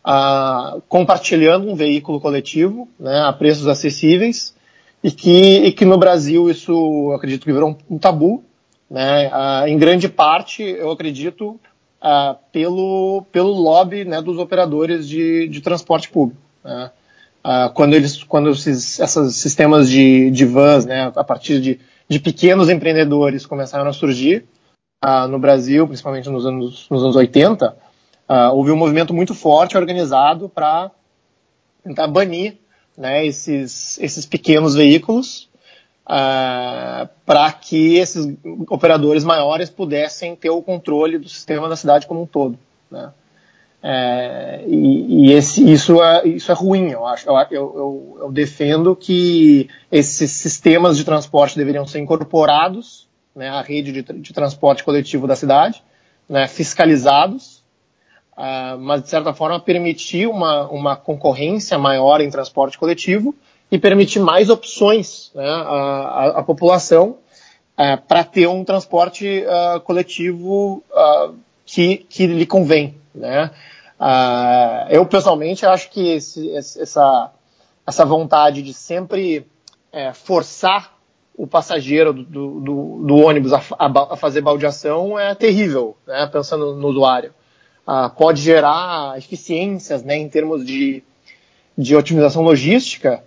uh, 0.04 0.80
compartilhando 0.88 1.70
um 1.70 1.74
veículo 1.74 2.20
coletivo, 2.20 2.88
né? 2.98 3.20
A 3.20 3.32
preços 3.32 3.66
acessíveis, 3.66 4.54
e 5.02 5.10
que, 5.10 5.58
e 5.66 5.72
que 5.72 5.84
no 5.84 5.98
Brasil 5.98 6.48
isso 6.48 7.12
acredito 7.14 7.44
que 7.44 7.52
virou 7.52 7.70
um, 7.70 7.96
um 7.96 7.98
tabu, 7.98 8.42
né? 8.90 9.28
Ah, 9.32 9.64
em 9.66 9.76
grande 9.76 10.08
parte, 10.08 10.62
eu 10.62 10.90
acredito, 10.90 11.58
ah, 12.00 12.36
pelo, 12.52 13.24
pelo 13.32 13.50
lobby 13.50 14.04
né, 14.04 14.22
dos 14.22 14.38
operadores 14.38 15.08
de, 15.08 15.48
de 15.48 15.60
transporte 15.60 16.08
público. 16.08 16.40
Né? 16.62 16.90
Ah, 17.42 17.70
quando 17.74 17.94
eles, 17.94 18.22
quando 18.22 18.50
esses, 18.50 19.00
esses 19.00 19.36
sistemas 19.36 19.88
de, 19.90 20.30
de 20.30 20.44
vans, 20.44 20.86
né, 20.86 21.12
a 21.14 21.24
partir 21.24 21.60
de, 21.60 21.80
de 22.08 22.18
pequenos 22.18 22.68
empreendedores 22.68 23.46
começaram 23.46 23.88
a 23.88 23.92
surgir 23.92 24.44
no 25.28 25.38
Brasil, 25.38 25.86
principalmente 25.86 26.30
nos 26.30 26.46
anos, 26.46 26.86
nos 26.90 27.02
anos 27.02 27.16
80, 27.16 27.76
houve 28.52 28.70
um 28.70 28.76
movimento 28.76 29.12
muito 29.12 29.34
forte 29.34 29.76
organizado 29.76 30.48
para 30.48 30.90
tentar 31.82 32.06
banir 32.06 32.56
né, 32.96 33.26
esses, 33.26 33.98
esses 33.98 34.24
pequenos 34.24 34.74
veículos 34.74 35.48
uh, 36.04 37.08
para 37.26 37.52
que 37.52 37.96
esses 37.96 38.34
operadores 38.68 39.24
maiores 39.24 39.70
pudessem 39.70 40.36
ter 40.36 40.50
o 40.50 40.62
controle 40.62 41.18
do 41.18 41.28
sistema 41.28 41.68
da 41.68 41.76
cidade 41.76 42.06
como 42.06 42.22
um 42.22 42.26
todo. 42.26 42.58
Né? 42.90 43.12
É, 43.86 44.64
e, 44.66 45.26
e 45.26 45.32
esse, 45.32 45.70
isso, 45.70 46.02
é, 46.02 46.26
isso 46.26 46.50
é 46.50 46.54
ruim, 46.54 46.88
eu 46.88 47.04
acho. 47.04 47.28
Eu, 47.28 47.36
eu, 47.50 48.18
eu, 48.22 48.32
defendo 48.32 48.96
que 48.96 49.68
esses 49.92 50.30
sistemas 50.30 50.96
de 50.96 51.04
transporte 51.04 51.54
deveriam 51.54 51.86
ser 51.86 51.98
incorporados 51.98 53.06
né, 53.36 53.50
à 53.50 53.60
rede 53.60 53.92
de, 53.92 54.02
de 54.02 54.32
transporte 54.32 54.82
coletivo 54.82 55.26
da 55.26 55.36
cidade, 55.36 55.84
né, 56.26 56.48
fiscalizados, 56.48 57.62
uh, 58.38 58.78
mas 58.80 59.02
de 59.02 59.10
certa 59.10 59.34
forma 59.34 59.60
permitir 59.60 60.28
uma, 60.28 60.66
uma 60.70 60.96
concorrência 60.96 61.76
maior 61.76 62.22
em 62.22 62.30
transporte 62.30 62.78
coletivo 62.78 63.34
e 63.70 63.78
permitir 63.78 64.18
mais 64.18 64.48
opções 64.48 65.30
né, 65.34 65.46
à, 65.46 66.38
à, 66.38 66.42
população 66.42 67.18
uh, 67.78 68.00
para 68.08 68.24
ter 68.24 68.46
um 68.46 68.64
transporte 68.64 69.44
uh, 69.44 69.78
coletivo 69.80 70.82
que, 71.64 71.98
que 72.08 72.26
lhe 72.26 72.46
convém. 72.46 72.96
Né? 73.14 73.50
eu 74.90 75.06
pessoalmente 75.06 75.64
acho 75.64 75.88
que 75.88 76.14
esse, 76.14 76.50
essa, 76.56 77.30
essa 77.86 78.04
vontade 78.04 78.60
de 78.60 78.74
sempre 78.74 79.46
é, 79.92 80.12
forçar 80.12 80.98
o 81.36 81.46
passageiro 81.46 82.12
do, 82.12 82.60
do, 82.60 83.04
do 83.06 83.16
ônibus 83.16 83.52
a, 83.52 83.62
a, 83.78 84.14
a, 84.14 84.16
fazer 84.16 84.40
baldeação 84.40 85.18
é 85.18 85.34
terrível, 85.34 85.96
né, 86.06 86.28
pensando 86.30 86.74
no 86.74 86.88
usuário 86.88 87.32
ah, 87.86 88.08
pode 88.08 88.40
gerar 88.40 89.16
eficiências 89.18 90.02
né, 90.02 90.16
em 90.16 90.28
termos 90.28 90.64
de, 90.64 91.02
de 91.76 91.94
otimização 91.94 92.42
logística 92.42 93.22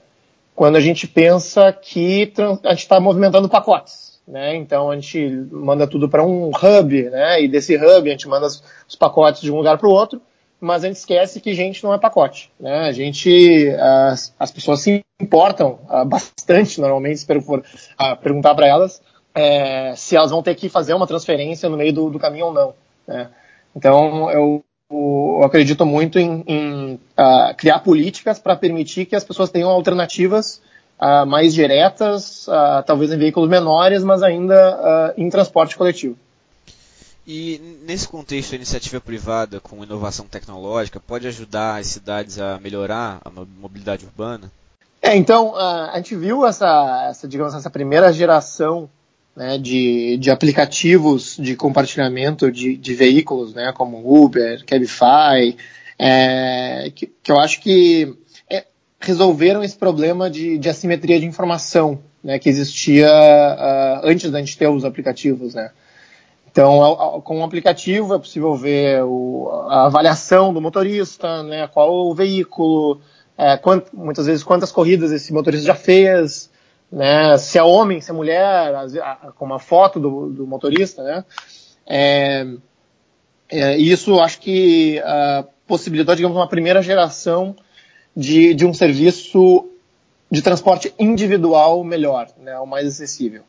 quando 0.58 0.76
a 0.76 0.80
gente 0.80 1.08
pensa 1.08 1.72
que 1.72 2.34
a 2.64 2.70
gente 2.70 2.80
está 2.80 3.00
movimentando 3.00 3.48
pacotes. 3.48 4.20
Né? 4.28 4.56
Então 4.56 4.90
a 4.90 4.96
gente 4.96 5.30
manda 5.52 5.86
tudo 5.86 6.10
para 6.10 6.26
um 6.26 6.50
hub, 6.50 7.04
né? 7.12 7.44
e 7.44 7.48
desse 7.48 7.76
hub 7.76 8.10
a 8.10 8.12
gente 8.12 8.28
manda 8.28 8.48
os 8.48 8.96
pacotes 8.98 9.42
de 9.42 9.52
um 9.52 9.58
lugar 9.58 9.78
para 9.78 9.88
o 9.88 9.92
outro, 9.92 10.20
mas 10.60 10.84
a 10.84 10.88
gente 10.88 10.98
esquece 10.98 11.40
que 11.40 11.54
gente 11.54 11.84
não 11.84 11.94
é 11.94 12.00
pacote. 12.00 12.52
Né? 12.60 12.88
A 12.88 12.92
gente, 12.92 13.70
as, 13.80 14.34
as 14.40 14.50
pessoas 14.50 14.82
se 14.82 15.06
importam 15.22 15.78
uh, 15.88 16.04
bastante, 16.04 16.82
normalmente, 16.82 17.20
se 17.20 17.42
for 17.42 17.60
uh, 17.60 18.18
perguntar 18.20 18.56
para 18.56 18.66
elas 18.66 19.00
é, 19.36 19.94
se 19.96 20.16
elas 20.16 20.32
vão 20.32 20.42
ter 20.42 20.56
que 20.56 20.70
fazer 20.70 20.96
uma 20.96 21.06
transferência 21.06 21.70
no 21.70 21.78
meio 21.78 21.94
do, 21.94 22.10
do 22.10 22.18
caminho 22.18 22.48
ou 22.48 22.54
não. 22.54 22.74
Né? 23.08 23.30
Então, 23.76 24.32
eu, 24.32 24.66
eu, 24.90 25.44
acredito 25.44 25.86
muito 25.86 26.18
em, 26.20 26.44
em 26.48 26.94
uh, 26.96 27.56
criar 27.56 27.80
políticas 27.80 28.40
para 28.40 28.56
permitir 28.56 29.06
que 29.06 29.16
as 29.16 29.24
pessoas 29.24 29.50
tenham 29.50 29.70
alternativas 29.70 30.62
mais 31.28 31.54
diretas, 31.54 32.48
talvez 32.88 33.12
em 33.12 33.20
veículos 33.20 33.48
menores, 33.48 34.04
mas 34.04 34.24
ainda 34.24 35.14
em 35.16 35.30
transporte 35.30 35.78
coletivo. 35.78 36.18
E 37.28 37.78
nesse 37.86 38.08
contexto, 38.08 38.54
a 38.54 38.56
iniciativa 38.56 39.00
privada 39.00 39.60
com 39.60 39.84
inovação 39.84 40.26
tecnológica 40.26 41.00
pode 41.00 41.28
ajudar 41.28 41.80
as 41.80 41.86
cidades 41.86 42.40
a 42.40 42.58
melhorar 42.60 43.20
a 43.24 43.30
mobilidade 43.30 44.06
urbana? 44.06 44.52
É, 45.00 45.16
então, 45.16 45.56
a 45.56 45.94
gente 45.98 46.16
viu 46.16 46.48
essa, 46.48 47.08
essa, 47.08 47.28
digamos, 47.28 47.54
essa 47.54 47.70
primeira 47.70 48.12
geração 48.12 48.90
né, 49.38 49.56
de, 49.60 50.18
de 50.18 50.32
aplicativos 50.32 51.38
de 51.38 51.56
compartilhamento 51.56 52.52
de, 52.52 52.76
de 52.76 52.94
veículos, 52.96 53.54
né, 53.54 53.72
como 53.72 54.02
Uber, 54.04 54.66
Cabify, 54.66 55.56
é, 56.00 56.92
que, 56.96 57.06
que, 57.22 57.32
eu 57.32 57.40
acho 57.40 57.62
que 57.62 58.16
é, 58.50 58.66
resolveram 59.00 59.64
esse 59.64 59.78
problema 59.78 60.28
de, 60.28 60.58
de 60.58 60.68
assimetria 60.68 61.20
de 61.20 61.28
informação 61.28 62.00
né, 62.24 62.40
que 62.40 62.50
existia 62.50 63.08
uh, 63.08 64.08
antes 64.08 64.32
da 64.32 64.40
gente 64.40 64.58
ter 64.58 64.68
os 64.68 64.84
aplicativos. 64.84 65.54
Né. 65.54 65.70
Então, 66.52 67.22
com 67.24 67.42
o 67.42 67.44
aplicativo 67.44 68.16
é 68.16 68.18
possível 68.18 68.56
ver 68.56 69.04
o, 69.04 69.52
a 69.70 69.86
avaliação 69.86 70.52
do 70.52 70.60
motorista, 70.60 71.44
né, 71.44 71.68
qual 71.68 72.08
o 72.08 72.16
veículo, 72.16 73.02
é, 73.38 73.56
quant, 73.56 73.84
muitas 73.94 74.26
vezes 74.26 74.44
quantas 74.44 74.72
corridas 74.72 75.12
esse 75.12 75.32
motorista 75.32 75.68
já 75.68 75.76
fez, 75.76 76.50
né, 76.92 77.38
se 77.38 77.58
é 77.58 77.64
homem, 77.64 78.02
se 78.02 78.10
é 78.10 78.14
mulher, 78.14 78.74
com 79.36 79.46
uma 79.46 79.60
foto 79.60 80.00
do, 80.00 80.30
do 80.30 80.48
motorista, 80.48 81.04
né. 81.04 81.26
É, 81.86 82.46
é, 83.50 83.78
isso 83.78 84.20
acho 84.20 84.40
que 84.40 85.02
uh, 85.02 85.48
possibilitou, 85.66 86.16
digamos, 86.16 86.36
uma 86.36 86.48
primeira 86.48 86.82
geração 86.82 87.56
de, 88.16 88.54
de 88.54 88.66
um 88.66 88.74
serviço 88.74 89.70
de 90.30 90.42
transporte 90.42 90.94
individual 91.00 91.84
melhor, 91.84 92.28
né, 92.42 92.58
o 92.60 92.66
mais 92.66 92.88
acessível. 92.88 93.44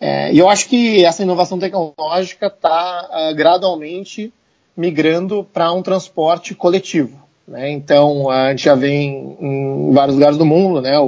É, 0.00 0.32
e 0.32 0.38
eu 0.38 0.48
acho 0.48 0.68
que 0.68 1.04
essa 1.04 1.22
inovação 1.22 1.58
tecnológica 1.58 2.46
está 2.46 3.02
uh, 3.02 3.12
ah, 3.12 3.32
gradualmente 3.34 4.32
migrando 4.74 5.44
para 5.52 5.70
um 5.72 5.82
transporte 5.82 6.54
coletivo. 6.54 7.20
Né? 7.46 7.70
Então, 7.70 8.30
a 8.30 8.50
gente 8.50 8.64
já 8.64 8.74
vê 8.74 8.92
em, 8.92 9.36
em, 9.40 9.92
vários 9.92 10.14
lugares 10.14 10.38
do 10.38 10.46
mundo, 10.46 10.80
né? 10.80 10.98
o, 10.98 11.06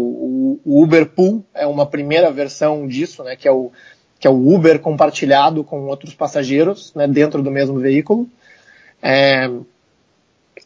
o, 0.64 0.82
Uber 0.82 1.06
Pool 1.06 1.44
é 1.54 1.66
uma 1.66 1.86
primeira 1.86 2.30
versão 2.30 2.86
disso, 2.86 3.22
né? 3.22 3.36
que, 3.36 3.46
é 3.46 3.52
o, 3.52 3.70
que 4.18 4.26
é 4.26 4.30
o 4.30 4.54
Uber 4.54 4.78
compartilhado 4.80 5.62
com 5.64 5.86
outros 5.86 6.14
passageiros 6.14 6.92
né? 6.94 7.06
dentro 7.06 7.42
do 7.42 7.50
mesmo 7.50 7.78
veículo. 7.78 8.28
É, 9.02 9.50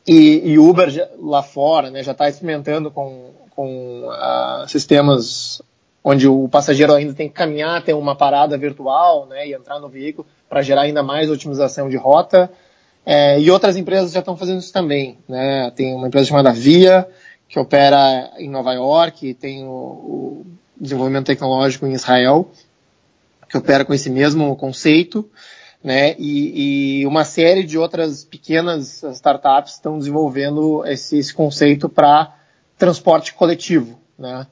e, 0.07 0.53
e, 0.53 0.59
Uber 0.59 0.89
lá 1.19 1.43
fora 1.43 1.91
né? 1.91 2.03
já 2.03 2.13
está 2.13 2.29
experimentando 2.29 2.91
com, 2.91 3.31
com 3.51 4.09
uh, 4.09 4.69
sistemas 4.69 5.63
onde 6.09 6.29
o 6.29 6.49
passageiro 6.49 6.95
ainda 6.95 7.13
tem 7.13 7.29
que 7.29 7.35
caminhar, 7.35 7.83
ter 7.83 7.93
uma 7.93 8.15
parada 8.15 8.57
virtual, 8.57 9.27
né, 9.27 9.49
e 9.49 9.53
entrar 9.53 9.81
no 9.81 9.89
veículo 9.89 10.25
para 10.49 10.63
gerar 10.63 10.83
ainda 10.83 11.03
mais 11.03 11.29
otimização 11.29 11.89
de 11.89 11.97
rota. 11.97 12.49
É, 13.05 13.41
e 13.41 13.51
outras 13.51 13.77
empresas 13.77 14.13
já 14.13 14.21
estão 14.21 14.37
fazendo 14.37 14.61
isso 14.61 14.73
também, 14.73 15.19
né? 15.29 15.73
Tem 15.75 15.95
uma 15.95 16.07
empresa 16.07 16.29
chamada 16.29 16.53
Via 16.53 17.09
que 17.49 17.59
opera 17.59 18.33
em 18.39 18.51
Nova 18.51 18.73
York, 18.73 19.35
tem 19.35 19.65
o, 19.65 19.71
o 19.71 20.47
desenvolvimento 20.79 21.27
tecnológico 21.27 21.87
em 21.87 21.93
Israel 21.93 22.51
que 23.49 23.57
opera 23.57 23.85
com 23.85 23.95
esse 23.95 24.11
mesmo 24.11 24.55
conceito, 24.57 25.29
né? 25.83 26.15
E, 26.19 27.01
e 27.01 27.07
uma 27.07 27.25
série 27.25 27.63
de 27.63 27.79
outras 27.79 28.25
pequenas 28.25 29.03
startups 29.03 29.75
estão 29.75 29.99
desenvolvendo 29.99 30.85
esse, 30.85 31.19
esse 31.19 31.33
conceito 31.33 31.89
para 31.89 32.35
transporte 32.77 33.35
coletivo, 33.35 33.99
né? 34.19 34.47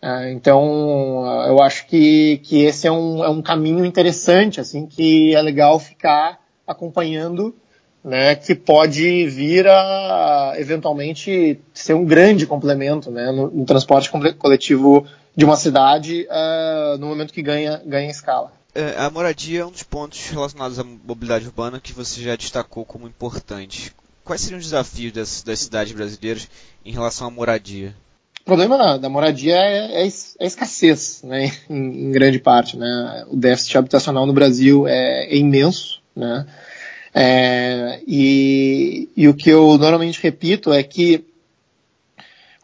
Ah, 0.00 0.28
então, 0.30 1.24
eu 1.46 1.62
acho 1.62 1.86
que, 1.86 2.38
que 2.38 2.64
esse 2.64 2.88
é 2.88 2.92
um, 2.92 3.22
é 3.24 3.28
um 3.28 3.40
caminho 3.40 3.84
interessante, 3.84 4.60
assim, 4.60 4.84
que 4.84 5.34
é 5.34 5.40
legal 5.40 5.78
ficar 5.78 6.40
acompanhando, 6.66 7.54
né, 8.04 8.34
que 8.34 8.54
pode 8.54 9.26
vir 9.28 9.66
a, 9.68 10.54
eventualmente, 10.56 11.60
ser 11.72 11.94
um 11.94 12.04
grande 12.04 12.46
complemento, 12.46 13.10
né, 13.10 13.30
no, 13.30 13.50
no 13.50 13.64
transporte 13.64 14.10
coletivo 14.38 15.06
de 15.34 15.44
uma 15.44 15.56
cidade 15.56 16.26
uh, 16.28 16.98
no 16.98 17.06
momento 17.06 17.32
que 17.32 17.42
ganha, 17.42 17.80
ganha 17.86 18.10
escala. 18.10 18.52
É, 18.74 18.96
a 18.98 19.10
moradia 19.10 19.60
é 19.60 19.66
um 19.66 19.70
dos 19.70 19.82
pontos 19.82 20.30
relacionados 20.30 20.78
à 20.78 20.84
mobilidade 20.84 21.46
urbana 21.46 21.78
que 21.78 21.92
você 21.92 22.22
já 22.22 22.34
destacou 22.34 22.84
como 22.84 23.06
importante. 23.06 23.92
Quais 24.24 24.40
seriam 24.40 24.58
os 24.58 24.64
desafios 24.64 25.12
das, 25.12 25.42
das 25.42 25.60
cidades 25.60 25.92
brasileiras 25.92 26.48
em 26.84 26.92
relação 26.92 27.26
à 27.26 27.30
moradia? 27.30 27.94
O 28.40 28.44
problema 28.44 28.98
da, 28.98 29.08
moradia 29.08 29.54
é, 29.54 30.02
é, 30.02 30.06
é, 30.06 30.46
escassez, 30.46 31.22
né, 31.22 31.52
em, 31.70 32.08
em, 32.08 32.10
grande 32.10 32.38
parte, 32.38 32.76
né. 32.76 33.24
O 33.28 33.36
déficit 33.36 33.78
habitacional 33.78 34.26
no 34.26 34.32
Brasil 34.32 34.86
é, 34.88 35.26
é 35.26 35.36
imenso, 35.36 36.02
né. 36.14 36.46
É, 37.14 38.00
e, 38.06 39.10
e 39.16 39.28
o 39.28 39.34
que 39.34 39.50
eu 39.50 39.76
normalmente 39.76 40.22
repito 40.22 40.72
é 40.72 40.82
que 40.82 41.24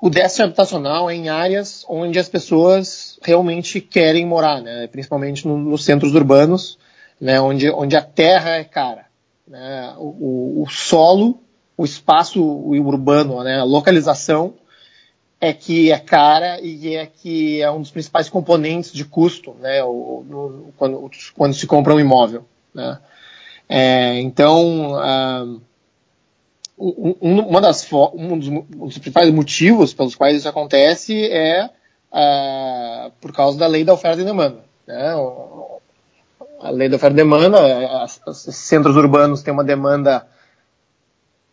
o 0.00 0.08
déficit 0.08 0.42
habitacional 0.42 1.10
é 1.10 1.14
em 1.14 1.28
áreas 1.28 1.84
onde 1.88 2.18
as 2.18 2.28
pessoas 2.28 3.18
realmente 3.22 3.80
querem 3.80 4.24
morar, 4.24 4.62
né, 4.62 4.86
principalmente 4.86 5.46
no, 5.46 5.58
nos 5.58 5.84
centros 5.84 6.14
urbanos, 6.14 6.78
né, 7.20 7.40
onde, 7.40 7.68
onde 7.70 7.96
a 7.96 8.02
terra 8.02 8.50
é 8.50 8.64
cara. 8.64 9.06
Né, 9.46 9.94
o, 9.98 10.60
o, 10.60 10.62
o 10.62 10.70
solo, 10.70 11.40
o 11.76 11.84
espaço 11.84 12.42
urbano, 12.42 13.42
né, 13.42 13.58
a 13.58 13.64
localização 13.64 14.54
é 15.40 15.52
que 15.52 15.92
é 15.92 15.98
cara 15.98 16.60
e 16.60 16.94
é 16.96 17.06
que 17.06 17.60
é 17.60 17.70
um 17.70 17.80
dos 17.80 17.90
principais 17.90 18.28
componentes 18.28 18.92
de 18.92 19.04
custo, 19.04 19.54
né, 19.60 19.82
o, 19.84 20.72
quando, 20.76 21.10
quando, 21.36 21.54
se 21.54 21.66
compra 21.66 21.94
um 21.94 22.00
imóvel, 22.00 22.44
né. 22.72 22.98
É, 23.68 24.20
então, 24.20 24.92
uh, 24.92 25.60
um, 26.78 27.40
uma 27.40 27.60
das, 27.60 27.86
um, 27.92 28.38
dos, 28.38 28.48
um, 28.48 28.60
dos, 28.62 28.98
principais 28.98 29.30
motivos 29.30 29.92
pelos 29.92 30.14
quais 30.14 30.38
isso 30.38 30.48
acontece 30.48 31.14
é 31.30 31.66
uh, 31.66 33.10
por 33.20 33.32
causa 33.32 33.58
da 33.58 33.66
lei 33.66 33.84
da 33.84 33.92
oferta 33.92 34.22
e 34.22 34.24
demanda. 34.24 34.60
Né? 34.86 35.14
A 36.60 36.70
lei 36.70 36.88
da 36.88 36.96
oferta 36.96 37.14
e 37.14 37.16
demanda, 37.16 38.06
os 38.26 38.38
centros 38.38 38.96
urbanos 38.96 39.42
têm 39.42 39.52
uma 39.52 39.64
demanda 39.64 40.26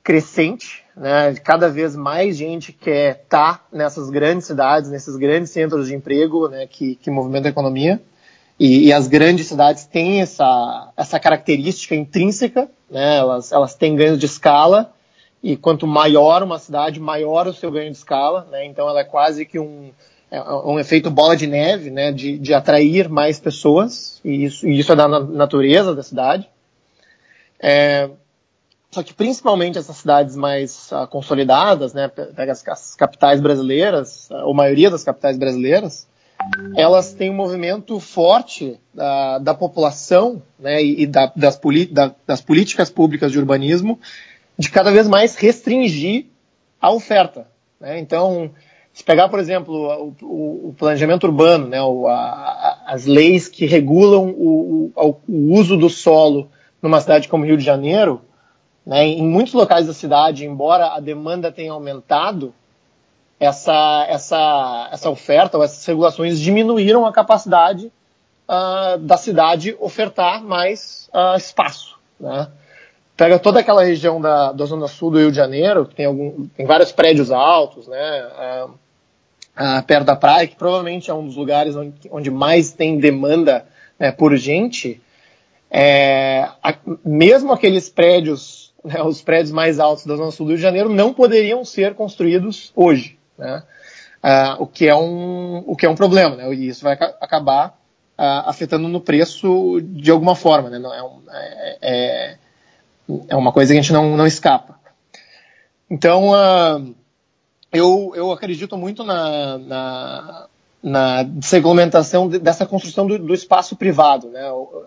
crescente, 0.05 0.83
né? 0.95 1.33
Cada 1.43 1.67
vez 1.67 1.95
mais 1.95 2.37
gente 2.37 2.71
quer 2.71 3.21
estar 3.23 3.57
tá 3.57 3.65
nessas 3.71 4.11
grandes 4.11 4.45
cidades, 4.45 4.89
nesses 4.89 5.15
grandes 5.15 5.49
centros 5.49 5.87
de 5.87 5.95
emprego, 5.95 6.47
né? 6.47 6.67
Que, 6.67 6.95
que 6.95 7.09
movimentam 7.09 7.49
a 7.49 7.51
economia. 7.51 7.99
E, 8.59 8.87
e, 8.87 8.93
as 8.93 9.07
grandes 9.07 9.47
cidades 9.47 9.85
têm 9.85 10.21
essa, 10.21 10.91
essa 10.95 11.19
característica 11.19 11.93
intrínseca, 11.93 12.69
né? 12.89 13.17
Elas, 13.17 13.51
elas 13.51 13.75
têm 13.75 13.95
ganho 13.95 14.17
de 14.17 14.25
escala. 14.25 14.93
E 15.43 15.55
quanto 15.55 15.85
maior 15.85 16.41
uma 16.41 16.57
cidade, 16.57 16.99
maior 16.99 17.47
o 17.47 17.53
seu 17.53 17.69
ganho 17.69 17.91
de 17.91 17.97
escala, 17.97 18.47
né? 18.49 18.65
Então 18.65 18.87
ela 18.87 19.01
é 19.01 19.03
quase 19.03 19.45
que 19.45 19.59
um, 19.59 19.91
é 20.31 20.41
um 20.41 20.79
efeito 20.79 21.11
bola 21.11 21.35
de 21.35 21.47
neve, 21.47 21.91
né? 21.91 22.11
De, 22.11 22.37
de 22.37 22.53
atrair 22.53 23.09
mais 23.09 23.39
pessoas. 23.39 24.21
E 24.23 24.45
isso, 24.45 24.67
e 24.67 24.79
isso 24.79 24.91
é 24.91 24.95
da 24.95 25.07
natureza 25.07 25.93
da 25.93 26.01
cidade. 26.01 26.49
É, 27.59 28.09
só 28.95 29.03
que 29.03 29.13
principalmente 29.13 29.77
essas 29.77 29.97
cidades 29.97 30.37
mais 30.37 30.89
uh, 30.89 31.05
consolidadas, 31.07 31.93
né, 31.93 32.07
pega 32.07 32.53
as, 32.53 32.65
as, 32.65 32.95
capitais 32.95 33.41
brasileiras, 33.41 34.29
uh, 34.29 34.45
ou 34.45 34.53
maioria 34.53 34.89
das 34.89 35.03
capitais 35.03 35.37
brasileiras, 35.37 36.07
elas 36.75 37.13
têm 37.13 37.29
um 37.29 37.35
movimento 37.35 37.99
forte 37.99 38.79
uh, 38.95 39.39
da 39.41 39.53
população 39.53 40.41
né, 40.59 40.83
e, 40.83 41.03
e 41.03 41.07
da, 41.07 41.31
das, 41.35 41.59
da, 41.91 42.15
das, 42.25 42.41
políticas 42.41 42.89
públicas 42.89 43.31
de 43.31 43.39
urbanismo 43.39 43.99
de 44.57 44.69
cada 44.69 44.91
vez 44.91 45.07
mais 45.07 45.35
restringir 45.35 46.25
a 46.81 46.91
oferta. 46.91 47.47
Né? 47.79 47.99
Então, 47.99 48.51
se 48.93 49.03
pegar, 49.03 49.29
por 49.29 49.39
exemplo, 49.39 50.15
o, 50.21 50.69
o 50.69 50.75
planejamento 50.77 51.25
urbano, 51.25 51.67
né, 51.67 51.81
o, 51.81 52.07
a, 52.07 52.83
as 52.85 53.05
leis 53.05 53.47
que 53.47 53.65
regulam 53.65 54.29
o, 54.29 54.91
o 55.27 55.53
uso 55.53 55.77
do 55.77 55.89
solo 55.89 56.49
numa 56.81 57.01
cidade 57.01 57.27
como 57.27 57.45
Rio 57.45 57.57
de 57.57 57.63
Janeiro, 57.63 58.21
né? 58.85 59.05
Em 59.05 59.27
muitos 59.27 59.53
locais 59.53 59.87
da 59.87 59.93
cidade, 59.93 60.45
embora 60.45 60.93
a 60.93 60.99
demanda 60.99 61.51
tenha 61.51 61.71
aumentado, 61.71 62.53
essa, 63.39 64.05
essa, 64.09 64.89
essa 64.91 65.09
oferta 65.09 65.57
ou 65.57 65.63
essas 65.63 65.85
regulações 65.85 66.39
diminuíram 66.39 67.05
a 67.05 67.11
capacidade 67.11 67.91
uh, 68.47 68.97
da 68.99 69.17
cidade 69.17 69.75
ofertar 69.79 70.43
mais 70.43 71.09
uh, 71.13 71.37
espaço. 71.37 71.95
Né? 72.19 72.47
pega 73.15 73.39
toda 73.39 73.59
aquela 73.59 73.83
região 73.83 74.19
da, 74.19 74.51
da 74.51 74.65
zona 74.65 74.87
sul 74.87 75.11
do 75.11 75.19
Rio 75.19 75.31
de 75.31 75.37
Janeiro, 75.37 75.85
que 75.85 75.95
tem, 75.95 76.05
algum, 76.05 76.47
tem 76.47 76.65
vários 76.65 76.91
prédios 76.91 77.31
altos, 77.31 77.87
né, 77.87 78.27
uh, 78.65 79.83
perto 79.83 80.05
da 80.05 80.15
praia, 80.15 80.47
que 80.47 80.55
provavelmente 80.55 81.09
é 81.09 81.13
um 81.13 81.25
dos 81.25 81.35
lugares 81.35 81.75
onde, 81.75 81.93
onde 82.11 82.29
mais 82.29 82.71
tem 82.71 82.97
demanda 82.97 83.65
né, 83.97 84.11
por 84.11 84.35
gente, 84.35 85.01
é, 85.71 86.49
a, 86.61 86.75
mesmo 87.03 87.53
aqueles 87.53 87.89
prédios, 87.89 88.73
né, 88.83 89.01
os 89.01 89.21
prédios 89.21 89.51
mais 89.51 89.79
altos 89.79 90.05
da 90.05 90.15
zona 90.15 90.31
sul 90.31 90.45
do 90.45 90.49
Rio 90.49 90.57
de 90.57 90.63
Janeiro, 90.63 90.89
não 90.89 91.13
poderiam 91.13 91.63
ser 91.63 91.95
construídos 91.95 92.73
hoje, 92.75 93.14
né, 93.37 93.63
uh, 94.23 94.63
o, 94.63 94.67
que 94.67 94.87
é 94.87 94.95
um, 94.95 95.63
o 95.65 95.75
que 95.75 95.85
é 95.85 95.89
um 95.89 95.95
problema, 95.95 96.35
né, 96.35 96.53
e 96.53 96.67
isso 96.67 96.83
vai 96.83 96.93
acabar 96.93 97.77
afetando 98.17 98.87
no 98.87 99.01
preço 99.01 99.81
de 99.81 100.09
alguma 100.09 100.35
forma, 100.35 100.69
né, 100.69 100.79
não 100.79 100.93
é, 100.93 101.03
um, 101.03 101.21
é, 101.29 101.77
é 101.81 102.37
é 103.27 103.35
uma 103.35 103.51
coisa 103.51 103.73
que 103.73 103.79
a 103.79 103.81
gente 103.81 103.93
não, 103.93 104.17
não 104.17 104.25
escapa. 104.25 104.79
Então, 105.89 106.29
uh, 106.31 106.95
eu, 107.71 108.11
eu 108.15 108.31
acredito 108.31 108.75
muito 108.77 109.03
na, 109.03 109.57
na, 109.57 110.47
na 110.81 111.23
desregulamentação 111.23 112.27
dessa 112.27 112.65
construção 112.65 113.05
do, 113.05 113.19
do 113.19 113.33
espaço 113.33 113.75
privado. 113.75 114.29
Né? 114.29 114.41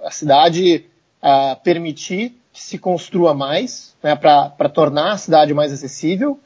A 0.05 0.11
cidade 0.11 0.87
uh, 1.23 1.61
permitir 1.63 2.41
que 2.53 2.61
se 2.61 2.79
construa 2.79 3.33
mais 3.33 3.97
né, 4.03 4.17
para 4.17 4.69
tornar 4.69 5.13
a 5.13 5.19
cidade 5.19 5.55
mais 5.55 5.73
acessível 5.73 6.41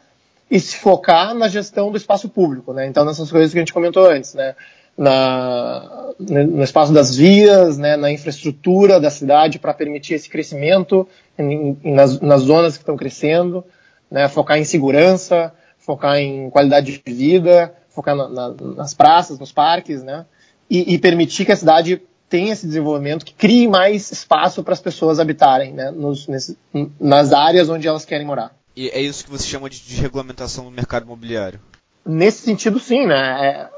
e 0.53 0.61
se 0.61 0.77
focar 0.77 1.35
na 1.35 1.49
gestão 1.49 1.91
do 1.91 1.97
espaço 1.97 2.29
público. 2.29 2.75
Né? 2.75 2.87
Então, 2.87 3.07
nessas 3.07 3.31
coisas 3.33 3.51
que 3.53 3.59
a 3.59 3.63
gente 3.63 3.73
comentou 3.73 4.07
antes. 4.07 4.35
Né? 4.35 4.55
na, 4.97 6.13
no 6.19 6.63
espaço 6.63 6.93
das 6.93 7.17
vias, 7.17 7.79
né, 7.79 7.97
na 7.97 8.13
infraestrutura 8.13 9.01
da 9.01 9.09
cidade 9.09 9.59
para 9.59 9.73
permitir 9.73 10.13
esse 10.13 10.29
crescimento 10.29 11.09
em, 11.39 11.79
nas, 11.83 12.21
nas, 12.21 12.43
zonas 12.43 12.77
que 12.77 12.83
estão 12.83 12.95
crescendo, 12.95 13.65
né, 14.11 14.29
focar 14.29 14.59
em 14.59 14.65
segurança, 14.65 15.51
focar 15.79 16.19
em 16.19 16.51
qualidade 16.51 16.93
de 16.93 17.03
vida, 17.11 17.75
focar 17.89 18.15
na, 18.15 18.29
na, 18.29 18.55
nas 18.77 18.93
praças, 18.93 19.39
nos 19.39 19.51
parques, 19.51 20.03
né, 20.03 20.27
e, 20.69 20.95
e, 20.95 20.99
permitir 20.99 21.47
que 21.47 21.53
a 21.53 21.57
cidade 21.57 22.03
tenha 22.29 22.53
esse 22.53 22.67
desenvolvimento, 22.67 23.25
que 23.25 23.33
crie 23.33 23.67
mais 23.67 24.13
espaço 24.13 24.63
para 24.63 24.75
as 24.75 24.81
pessoas 24.81 25.19
habitarem 25.19 25.73
né, 25.73 25.91
nos, 25.91 26.29
nesse, 26.29 26.59
nas 27.01 27.33
áreas 27.33 27.71
onde 27.71 27.89
elas 27.89 28.05
querem 28.05 28.27
morar. 28.27 28.55
E 28.77 28.89
é 28.89 29.01
isso 29.01 29.25
que 29.25 29.31
você 29.31 29.47
chama 29.47 29.69
de, 29.69 29.81
de 29.81 29.97
regulamentação 29.97 30.65
do 30.65 30.71
mercado 30.71 31.05
imobiliário? 31.05 31.61
Nesse 32.05 32.43
sentido, 32.43 32.81
sim, 32.81 33.07
né? 33.07 33.47
É, 33.47 33.71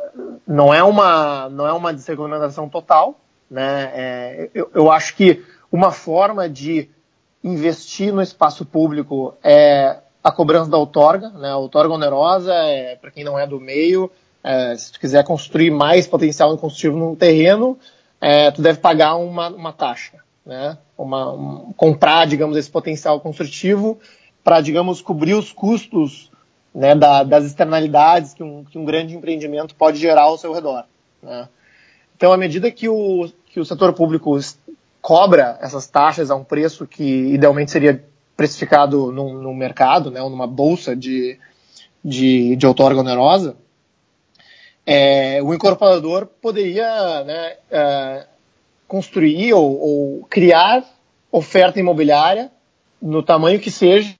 não 0.46 0.72
é 0.72 0.82
uma 0.82 1.48
não 1.50 1.66
é 1.66 1.72
uma 1.72 1.92
desregulamentação 1.92 2.68
total, 2.68 3.18
né? 3.50 3.90
É, 3.94 4.50
eu, 4.54 4.70
eu, 4.74 4.90
acho 4.90 5.16
que 5.16 5.44
uma 5.70 5.90
forma 5.90 6.48
de 6.48 6.88
investir 7.42 8.12
no 8.12 8.22
espaço 8.22 8.64
público 8.64 9.34
é 9.42 9.98
a 10.22 10.30
cobrança 10.32 10.70
da 10.70 10.78
outorga, 10.78 11.28
né? 11.30 11.50
A 11.50 11.56
outorga 11.56 11.92
onerosa 11.92 12.54
é 12.54 12.96
para 12.96 13.10
quem 13.10 13.24
não 13.24 13.38
é 13.38 13.46
do 13.46 13.60
meio, 13.60 14.10
é, 14.42 14.76
se 14.76 14.92
tu 14.92 15.00
quiser 15.00 15.24
construir 15.24 15.70
mais 15.70 16.06
potencial 16.06 16.56
construtivo 16.56 16.96
no 16.96 17.16
terreno, 17.16 17.78
é, 18.20 18.50
tu 18.50 18.62
deve 18.62 18.78
pagar 18.78 19.16
uma, 19.16 19.48
uma 19.48 19.72
taxa, 19.72 20.18
né? 20.46 20.78
Uma, 20.96 21.32
um, 21.32 21.72
comprar, 21.76 22.26
digamos, 22.26 22.56
esse 22.56 22.70
potencial 22.70 23.20
construtivo 23.20 23.98
para, 24.44 24.60
digamos, 24.60 25.00
cobrir 25.00 25.34
os 25.34 25.50
custos 25.50 26.30
né, 26.74 26.94
da, 26.94 27.24
das 27.24 27.46
externalidades 27.46 28.34
que 28.34 28.42
um, 28.42 28.62
que 28.62 28.78
um, 28.78 28.84
grande 28.84 29.16
empreendimento 29.16 29.74
pode 29.74 29.98
gerar 29.98 30.24
ao 30.24 30.36
seu 30.36 30.52
redor. 30.52 30.84
Né? 31.22 31.48
Então, 32.14 32.30
à 32.30 32.36
medida 32.36 32.70
que 32.70 32.88
o, 32.88 33.30
que 33.46 33.58
o 33.58 33.64
setor 33.64 33.94
público 33.94 34.38
cobra 35.00 35.58
essas 35.62 35.86
taxas 35.86 36.30
a 36.30 36.34
um 36.34 36.44
preço 36.44 36.86
que 36.86 37.32
idealmente 37.32 37.70
seria 37.70 38.04
precificado 38.36 39.10
no, 39.10 39.40
no 39.40 39.54
mercado, 39.54 40.10
né, 40.10 40.20
ou 40.20 40.28
numa 40.28 40.46
bolsa 40.46 40.94
de, 40.94 41.38
de, 42.04 42.56
de 42.56 42.66
outorga 42.66 43.00
onerosa, 43.00 43.56
é, 44.86 45.42
o 45.42 45.54
incorporador 45.54 46.26
poderia 46.26 47.24
né, 47.24 47.56
é, 47.70 48.26
construir 48.86 49.54
ou, 49.54 49.80
ou 49.80 50.26
criar 50.28 50.84
oferta 51.30 51.80
imobiliária 51.80 52.50
no 53.04 53.22
tamanho 53.22 53.60
que 53.60 53.70
seja 53.70 54.16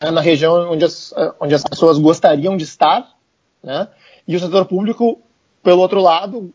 né, 0.00 0.10
na 0.12 0.20
região 0.20 0.70
onde 0.70 0.84
as, 0.84 1.12
onde 1.40 1.54
as 1.56 1.64
pessoas 1.64 1.98
gostariam 1.98 2.56
de 2.56 2.62
estar, 2.62 3.16
né? 3.60 3.88
e 4.26 4.36
o 4.36 4.38
setor 4.38 4.64
público, 4.64 5.20
pelo 5.60 5.80
outro 5.80 6.00
lado, 6.00 6.54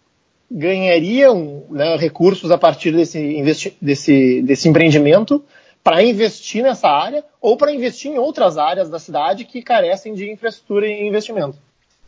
ganhariam 0.50 1.66
né, 1.70 1.98
recursos 1.98 2.50
a 2.52 2.58
partir 2.58 2.94
desse, 2.94 3.76
desse, 3.82 4.42
desse 4.42 4.70
empreendimento 4.70 5.44
para 5.84 6.02
investir 6.02 6.64
nessa 6.64 6.88
área 6.88 7.24
ou 7.42 7.58
para 7.58 7.74
investir 7.74 8.12
em 8.12 8.18
outras 8.18 8.58
áreas 8.58 8.90
da 8.90 8.98
cidade 8.98 9.44
que 9.44 9.62
carecem 9.62 10.14
de 10.14 10.32
infraestrutura 10.32 10.88
e 10.88 11.06
investimento. 11.06 11.58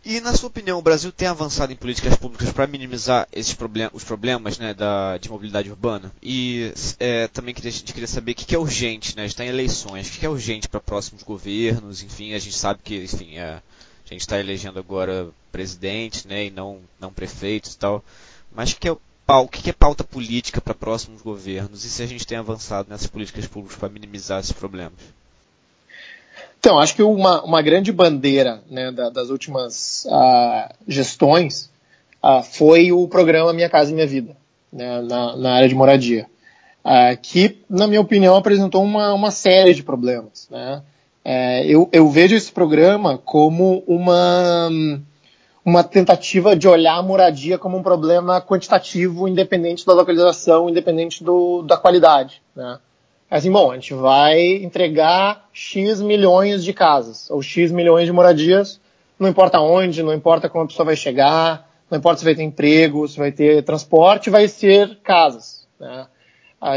E 0.04 0.22
na 0.22 0.34
sua 0.34 0.48
opinião, 0.48 0.80
o 0.80 0.82
Brasil 0.82 1.12
tem 1.12 1.28
avançado 1.28 1.74
em 1.74 1.76
políticas 1.76 2.16
públicas 2.16 2.52
para 2.52 2.66
minimizar 2.66 3.28
esses 3.34 3.54
problem 3.54 3.90
os 3.92 4.04
problemas 4.04 4.58
né, 4.58 4.74
da, 4.74 5.18
de 5.18 5.30
mobilidade 5.30 5.70
urbana? 5.70 6.12
E 6.24 6.74
é, 7.00 7.28
também 7.28 7.54
queria, 7.54 7.70
a 7.70 7.74
gente 7.74 7.92
queria 7.92 8.08
saber 8.08 8.32
o 8.32 8.36
que, 8.36 8.46
que 8.46 8.56
é 8.56 8.60
urgente, 8.60 9.16
né? 9.16 9.26
Está 9.26 9.44
em 9.44 9.50
eleições, 9.50 10.08
o 10.08 10.12
que, 10.12 10.20
que 10.20 10.26
é 10.26 10.30
urgente 10.30 10.70
para 10.70 10.80
próximos 10.80 11.22
governos, 11.22 12.02
enfim, 12.02 12.34
a 12.34 12.40
gente 12.40 12.56
sabe 12.56 12.80
que 12.82 13.04
enfim, 13.04 13.38
é, 13.38 13.62
a 14.10 14.10
gente 14.10 14.22
está 14.22 14.40
elegendo 14.40 14.80
agora 14.80 15.30
presidente, 15.52 16.28
né, 16.28 16.46
e 16.46 16.50
não, 16.50 16.80
não 17.00 17.12
prefeitos 17.12 17.74
e 17.74 17.78
tal. 17.78 18.04
Mas 18.56 18.74
que 18.74 18.88
é, 18.88 18.92
o 18.92 19.48
que 19.48 19.70
é 19.70 19.74
pauta 19.74 20.04
política 20.04 20.62
para 20.62 20.74
próximos 20.74 21.22
governos 21.22 21.84
e 21.84 21.90
se 21.90 22.02
a 22.02 22.08
gente 22.08 22.26
tem 22.26 22.38
avançado 22.38 22.90
nessas 22.90 23.08
políticas 23.08 23.46
públicas 23.48 23.78
para 23.78 23.90
minimizar 23.90 24.40
esses 24.40 24.54
problemas? 24.54 25.19
Então, 26.60 26.78
acho 26.78 26.94
que 26.94 27.02
uma, 27.02 27.42
uma 27.44 27.62
grande 27.62 27.90
bandeira 27.90 28.62
né, 28.70 28.92
da, 28.92 29.10
das 29.10 29.30
últimas 29.30 30.06
uh, 30.06 30.74
gestões 30.86 31.72
uh, 32.22 32.44
foi 32.44 32.92
o 32.92 33.08
programa 33.08 33.54
Minha 33.54 33.70
Casa 33.70 33.94
Minha 33.94 34.06
Vida, 34.06 34.36
né, 34.72 35.02
na, 35.02 35.38
na, 35.38 35.54
área 35.54 35.70
de 35.70 35.76
moradia, 35.76 36.26
uh, 36.84 37.18
que, 37.22 37.62
na 37.70 37.88
minha 37.88 38.02
opinião, 38.02 38.36
apresentou 38.36 38.84
uma, 38.84 39.14
uma 39.14 39.32
série 39.32 39.74
de 39.74 39.84
problemas. 39.84 40.50
Né? 40.52 40.84
É, 41.24 41.66
eu, 41.66 41.88
eu, 41.94 42.10
vejo 42.10 42.36
esse 42.36 42.52
programa 42.52 43.18
como 43.18 43.82
uma, 43.88 44.70
uma 45.64 45.82
tentativa 45.82 46.58
de 46.58 46.68
olhar 46.68 46.96
a 46.96 47.02
moradia 47.02 47.58
como 47.58 47.78
um 47.78 47.84
problema 47.84 48.42
quantitativo, 48.42 49.30
independente 49.30 49.86
da 49.86 49.94
localização, 49.94 50.70
independente 50.70 51.24
do, 51.24 51.62
da 51.62 51.78
qualidade. 51.78 52.42
Né? 52.54 52.78
Assim, 53.30 53.52
bom, 53.52 53.72
a 53.72 53.76
gente 53.76 53.94
vai 53.94 54.56
entregar 54.56 55.48
X 55.54 56.02
milhões 56.02 56.64
de 56.64 56.74
casas, 56.74 57.30
ou 57.30 57.42
X 57.42 57.72
milhões 57.72 58.06
de 58.06 58.12
moradias, 58.12 58.80
não 59.20 59.28
importa 59.28 59.60
onde, 59.60 60.02
não 60.02 60.14
importa 60.14 60.50
como 60.50 60.64
a 60.64 60.68
pessoa 60.68 60.86
vai 60.86 60.96
chegar, 60.96 61.70
não 61.90 61.98
importa 61.98 62.20
se 62.20 62.26
vai 62.26 62.36
ter 62.36 62.44
emprego, 62.44 63.08
se 63.08 63.18
vai 63.18 63.32
ter 63.32 63.64
transporte, 63.64 64.30
vai 64.30 64.48
ser 64.48 65.00
casas. 65.04 65.68
Né? 65.80 66.08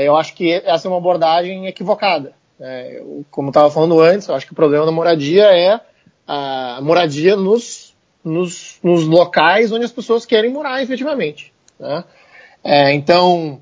Eu 0.04 0.16
acho 0.16 0.34
que 0.34 0.52
essa 0.52 0.86
é 0.86 0.90
uma 0.90 0.98
abordagem 0.98 1.66
equivocada. 1.66 2.32
Né? 2.58 3.00
Como 3.30 3.48
estava 3.48 3.70
falando 3.70 4.00
antes, 4.00 4.28
eu 4.28 4.34
acho 4.34 4.46
que 4.46 4.52
o 4.52 4.56
problema 4.56 4.86
da 4.86 4.92
moradia 4.92 5.44
é 5.44 5.80
a 6.26 6.80
moradia 6.82 7.36
nos, 7.36 7.94
nos, 8.24 8.78
nos 8.82 9.04
locais 9.04 9.72
onde 9.72 9.84
as 9.84 9.92
pessoas 9.92 10.24
querem 10.24 10.50
morar 10.50 10.82
efetivamente. 10.82 11.52
Né? 11.78 12.04
É, 12.64 12.94
então, 12.94 13.60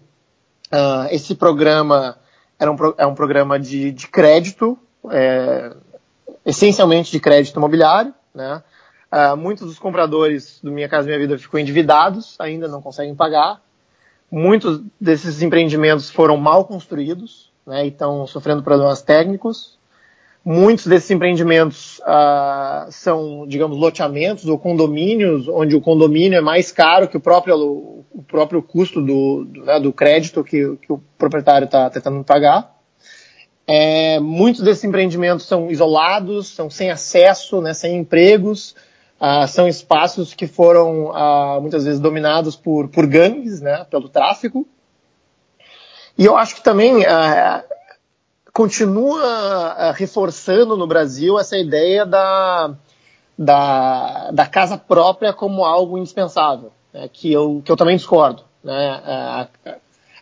uh, 0.72 1.06
esse 1.10 1.34
programa 1.34 2.18
era 2.60 2.70
um, 2.70 2.76
é 2.98 3.06
um 3.06 3.14
programa 3.14 3.58
de, 3.58 3.90
de 3.90 4.06
crédito, 4.06 4.78
é, 5.10 5.74
essencialmente 6.44 7.10
de 7.10 7.18
crédito 7.18 7.56
imobiliário, 7.56 8.14
né? 8.34 8.62
Uh, 9.10 9.36
muitos 9.36 9.66
dos 9.66 9.78
compradores 9.78 10.60
do 10.62 10.70
Minha 10.70 10.88
Casa 10.88 11.06
Minha 11.06 11.18
Vida 11.18 11.36
ficam 11.36 11.58
endividados, 11.58 12.36
ainda 12.38 12.68
não 12.68 12.80
conseguem 12.80 13.14
pagar. 13.14 13.60
Muitos 14.30 14.82
desses 15.00 15.42
empreendimentos 15.42 16.08
foram 16.10 16.36
mal 16.36 16.64
construídos 16.64 17.50
né, 17.66 17.86
e 17.86 17.88
estão 17.88 18.24
sofrendo 18.28 18.62
problemas 18.62 19.02
técnicos. 19.02 19.79
Muitos 20.42 20.86
desses 20.86 21.10
empreendimentos 21.10 21.98
uh, 21.98 22.90
são, 22.90 23.46
digamos, 23.46 23.76
loteamentos 23.76 24.46
ou 24.46 24.58
condomínios, 24.58 25.46
onde 25.46 25.76
o 25.76 25.82
condomínio 25.82 26.38
é 26.38 26.40
mais 26.40 26.72
caro 26.72 27.06
que 27.06 27.16
o 27.18 27.20
próprio, 27.20 27.56
o 28.10 28.24
próprio 28.26 28.62
custo 28.62 29.02
do, 29.02 29.44
do, 29.44 29.64
né, 29.66 29.78
do 29.78 29.92
crédito 29.92 30.42
que, 30.42 30.78
que, 30.78 30.90
o 30.90 30.98
proprietário 31.18 31.66
está 31.66 31.90
tentando 31.90 32.24
pagar. 32.24 32.74
É, 33.66 34.18
muitos 34.18 34.62
desses 34.62 34.82
empreendimentos 34.82 35.44
são 35.44 35.70
isolados, 35.70 36.48
são 36.48 36.70
sem 36.70 36.90
acesso, 36.90 37.60
né, 37.60 37.74
sem 37.74 37.98
empregos, 37.98 38.74
uh, 39.20 39.46
são 39.46 39.68
espaços 39.68 40.32
que 40.32 40.46
foram 40.46 41.10
uh, 41.10 41.60
muitas 41.60 41.84
vezes 41.84 42.00
dominados 42.00 42.56
por, 42.56 42.88
por 42.88 43.06
gangues, 43.06 43.60
né, 43.60 43.86
pelo 43.90 44.08
tráfico. 44.08 44.66
E 46.16 46.24
eu 46.24 46.34
acho 46.36 46.54
que 46.56 46.62
também 46.62 47.04
continua 48.60 49.74
eh, 49.78 49.92
reforçando 49.96 50.76
no 50.76 50.86
Brasil 50.86 51.38
essa 51.38 51.56
ideia 51.56 52.04
da, 52.04 52.74
da, 53.38 54.30
da 54.32 54.46
casa 54.46 54.76
própria 54.76 55.32
como 55.32 55.64
algo 55.64 55.96
indispensável, 55.96 56.70
né, 56.92 57.08
que, 57.10 57.32
eu, 57.32 57.62
que 57.64 57.72
eu 57.72 57.76
também 57.76 57.96
discordo. 57.96 58.44
Né? 58.62 59.00
A, 59.02 59.48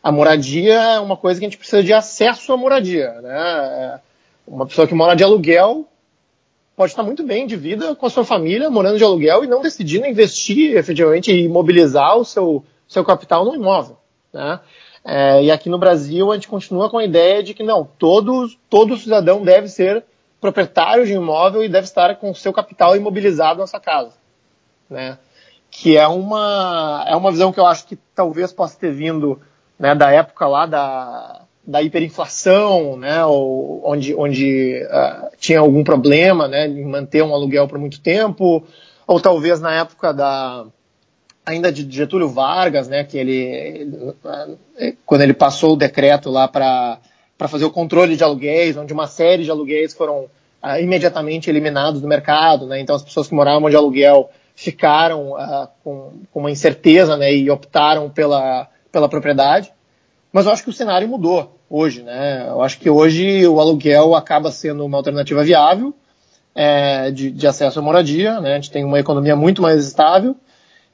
a 0.05 0.13
moradia 0.13 0.75
é 0.75 1.01
uma 1.01 1.17
coisa 1.17 1.41
que 1.41 1.47
a 1.47 1.49
gente 1.49 1.59
precisa 1.59 1.83
de 1.83 1.93
acesso 1.93 2.53
à 2.53 2.57
moradia. 2.57 3.11
Né? 3.21 3.41
É, 3.41 4.01
uma 4.47 4.67
pessoa 4.69 4.87
que 4.87 4.95
mora 4.95 5.17
de 5.17 5.25
aluguel 5.25 5.89
pode 6.77 6.93
estar 6.93 7.03
muito 7.03 7.25
bem 7.25 7.45
de 7.45 7.57
vida 7.57 7.97
com 7.97 8.07
a 8.07 8.11
sua 8.11 8.25
família, 8.25 8.71
morando 8.71 8.99
de 8.99 9.05
aluguel 9.05 9.43
e 9.43 9.49
não 9.49 9.61
decidindo 9.61 10.07
investir 10.07 10.77
efetivamente 10.77 11.33
e 11.33 11.47
imobilizar 11.47 12.17
o 12.17 12.25
seu, 12.25 12.65
seu 12.87 13.05
capital 13.05 13.45
no 13.45 13.57
imóvel. 13.57 13.99
Né? 14.33 14.61
É, 15.05 15.43
e 15.43 15.51
aqui 15.51 15.69
no 15.69 15.79
Brasil 15.79 16.31
a 16.31 16.35
gente 16.35 16.49
continua 16.49 16.91
com 16.91 16.99
a 16.99 17.05
ideia 17.05 17.43
de 17.43 17.55
que 17.55 17.63
não, 17.63 17.89
todo, 17.99 18.49
todo 18.69 18.97
cidadão 18.97 19.43
deve 19.43 19.69
ser 19.69 20.05
proprietário 20.41 21.07
de 21.07 21.13
imóvel 21.13 21.65
e 21.65 21.69
deve 21.69 21.87
estar 21.87 22.17
com 22.17 22.31
o 22.31 22.35
seu 22.35 22.53
capital 22.53 22.97
imobilizado 22.97 23.61
nessa 23.61 23.81
casa. 23.81 24.13
Né? 24.89 25.19
Que 25.71 25.97
é 25.97 26.07
uma, 26.07 27.05
é 27.07 27.17
uma 27.17 27.31
visão 27.31 27.53
que 27.53 27.61
eu 27.61 27.67
acho 27.67 27.87
que 27.87 27.97
talvez 28.15 28.53
possa 28.53 28.79
ter 28.79 28.93
vindo 28.93 29.41
né, 29.79 29.95
da 29.95 30.11
época 30.11 30.47
lá 30.47 30.67
da, 30.67 31.43
da 31.67 31.83
hiperinflação, 31.83 32.97
né, 32.97 33.25
ou, 33.25 33.83
onde, 33.85 34.15
onde 34.15 34.83
uh, 34.85 35.29
tinha 35.39 35.61
algum 35.61 35.85
problema 35.85 36.49
né, 36.49 36.67
em 36.67 36.85
manter 36.85 37.23
um 37.23 37.35
aluguel 37.35 37.69
por 37.69 37.79
muito 37.79 38.01
tempo, 38.01 38.65
ou 39.07 39.21
talvez 39.21 39.61
na 39.61 39.75
época 39.75 40.13
da 40.13 40.67
ainda 41.49 41.73
de 41.73 41.89
Getúlio 41.91 42.29
Vargas, 42.29 42.89
né, 42.89 43.05
que 43.05 43.17
ele 43.17 44.15
quando 45.07 45.23
ele 45.23 45.35
passou 45.35 45.73
o 45.73 45.77
decreto 45.77 46.31
lá 46.31 46.47
para 46.47 46.99
fazer 47.49 47.65
o 47.65 47.71
controle 47.71 48.17
de 48.17 48.23
aluguéis, 48.23 48.77
onde 48.77 48.93
uma 48.93 49.07
série 49.07 49.45
de 49.45 49.51
aluguéis 49.51 49.95
foram 49.95 50.27
uh, 50.63 50.81
imediatamente 50.81 51.49
eliminados 51.49 52.01
do 52.01 52.09
mercado, 52.09 52.67
né, 52.67 52.81
então 52.81 52.95
as 52.95 53.03
pessoas 53.03 53.29
que 53.29 53.35
moravam 53.35 53.71
de 53.71 53.77
aluguel 53.77 54.31
ficaram 54.55 55.33
uh, 55.33 55.69
com, 55.83 56.13
com 56.31 56.41
uma 56.41 56.51
incerteza, 56.51 57.17
né, 57.17 57.35
e 57.35 57.51
optaram 57.51 58.11
pela 58.11 58.69
pela 58.91 59.09
propriedade. 59.09 59.73
Mas 60.33 60.47
eu 60.47 60.53
acho 60.53 60.63
que 60.63 60.71
o 60.71 60.73
cenário 60.73 61.09
mudou 61.09 61.59
hoje, 61.71 62.03
né? 62.03 62.47
Eu 62.49 62.63
acho 62.63 62.79
que 62.79 62.89
hoje 62.89 63.47
o 63.47 63.61
aluguel 63.61 64.15
acaba 64.15 64.51
sendo 64.51 64.85
uma 64.85 64.97
alternativa 64.97 65.43
viável 65.45 65.95
é, 66.55 67.11
de, 67.11 67.31
de, 67.31 67.47
acesso 67.47 67.79
à 67.79 67.83
moradia, 67.83 68.41
né? 68.41 68.53
A 68.53 68.55
gente 68.57 68.71
tem 68.71 68.85
uma 68.85 68.99
economia 68.99 69.37
muito 69.37 69.63
mais 69.63 69.87
estável 69.87 70.37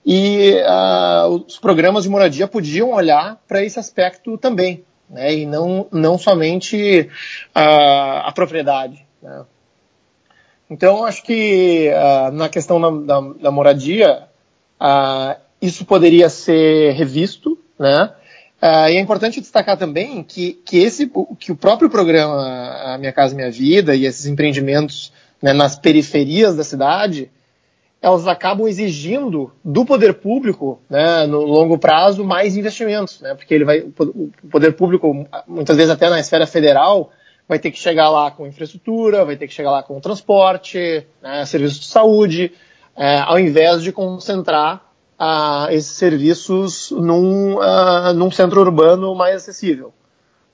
e 0.05 0.61
uh, 0.61 1.45
os 1.47 1.59
programas 1.59 2.05
de 2.05 2.11
moradia 2.11 2.47
podiam 2.47 2.93
olhar 2.93 3.40
para 3.49 3.64
esse 3.64 3.79
aspecto 3.79 4.37
também, 4.37 4.85
né? 5.09 5.35
E 5.35 5.47
não, 5.47 5.87
não 5.90 6.19
somente 6.19 7.09
uh, 7.57 8.21
a 8.25 8.33
propriedade, 8.35 9.05
né? 9.23 9.45
Então, 10.69 11.05
acho 11.05 11.23
que 11.23 11.90
uh, 11.90 12.33
na 12.33 12.49
questão 12.49 12.81
da, 12.81 13.21
da, 13.21 13.29
da 13.35 13.51
moradia, 13.51 14.25
isso 15.61 15.85
poderia 15.85 16.29
ser 16.29 16.93
revisto, 16.93 17.59
né? 17.79 18.12
E 18.62 18.97
é 18.97 18.99
importante 18.99 19.43
destacar 19.43 19.77
também 19.77 20.23
que, 20.23 20.55
que, 20.64 20.79
esse, 20.79 21.11
que 21.38 21.53
o 21.53 21.57
próprio 21.57 21.90
programa 21.90 22.97
Minha 22.99 23.12
Casa 23.12 23.35
Minha 23.35 23.51
Vida 23.51 23.95
e 23.95 24.07
esses 24.07 24.25
empreendimentos 24.25 25.12
né, 25.43 25.53
nas 25.53 25.77
periferias 25.77 26.57
da 26.57 26.64
cidade, 26.64 27.31
elas 28.05 28.27
acabam 28.27 28.69
exigindo 28.69 29.51
do 29.64 29.85
poder 29.85 30.14
público, 30.14 30.79
né, 30.90 31.27
no 31.27 31.40
longo 31.40 31.79
prazo, 31.79 32.23
mais 32.23 32.55
investimentos, 32.55 33.19
né, 33.21 33.35
porque 33.35 33.55
ele 33.55 33.64
vai, 33.64 33.81
o 33.81 34.31
poder 34.51 34.73
público, 34.73 35.27
muitas 35.47 35.77
vezes 35.77 35.90
até 35.90 36.11
na 36.11 36.21
esfera 36.21 36.47
federal, 36.47 37.11
vai 37.49 37.59
ter 37.59 37.71
que 37.71 37.79
chegar 37.79 38.11
lá 38.11 38.31
com 38.31 38.47
infraestrutura, 38.47 39.25
vai 39.25 39.37
ter 39.37 39.47
que 39.47 39.55
chegar 39.55 39.71
lá 39.71 39.83
com 39.83 39.99
transporte, 40.01 41.07
né, 41.23 41.47
serviços 41.47 41.81
de 41.81 41.87
saúde, 41.87 42.53
é, 42.95 43.21
ao 43.21 43.38
invés 43.38 43.83
de 43.83 43.90
concentrar 43.90 44.85
uh, 45.19 45.71
esses 45.71 45.97
serviços 45.97 46.90
num, 46.90 47.57
uh, 47.57 48.12
num 48.14 48.31
centro 48.31 48.61
urbano 48.61 49.14
mais 49.14 49.37
acessível. 49.37 49.95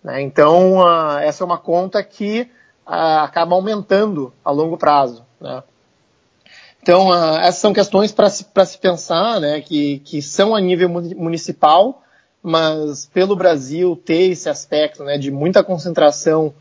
Né? 0.05 0.23
Então, 0.23 0.79
uh, 0.79 1.19
essa 1.19 1.43
é 1.43 1.47
uma 1.47 1.59
conta 1.59 2.03
que 2.03 2.49
acaba 2.87 3.55
aumentando 3.55 4.33
a 4.45 4.51
longo 4.51 4.77
prazo. 4.77 5.25
Né? 5.41 5.63
Então, 6.83 7.15
essas 7.41 7.61
são 7.61 7.73
questões 7.73 8.11
para 8.11 8.31
se, 8.31 8.45
se 8.67 8.79
pensar, 8.79 9.41
né, 9.41 9.61
que, 9.61 9.99
que 10.01 10.23
são 10.23 10.55
a 10.55 10.61
nível 10.61 10.89
municipal, 10.89 12.03
mas 12.43 13.07
pelo 13.13 13.37
Brasil 13.37 13.95
ter 13.97 14.31
esse 14.31 14.49
aspecto 14.49 15.05
né, 15.05 15.19
de 15.19 15.31
muita 15.31 15.63
concentração 15.63 16.55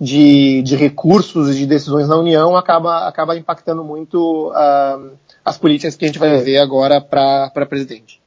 de, 0.00 0.62
de 0.62 0.76
recursos 0.76 1.54
e 1.54 1.58
de 1.58 1.66
decisões 1.66 2.08
na 2.08 2.16
União 2.16 2.56
acaba, 2.56 3.08
acaba 3.08 3.36
impactando 3.36 3.84
muito 3.84 4.50
uh, 4.50 5.16
as 5.44 5.58
políticas 5.58 5.96
que 5.96 6.04
a 6.04 6.08
gente 6.08 6.18
vai 6.18 6.38
ver 6.38 6.58
agora 6.58 7.00
para 7.00 7.66
presidente. 7.66 8.23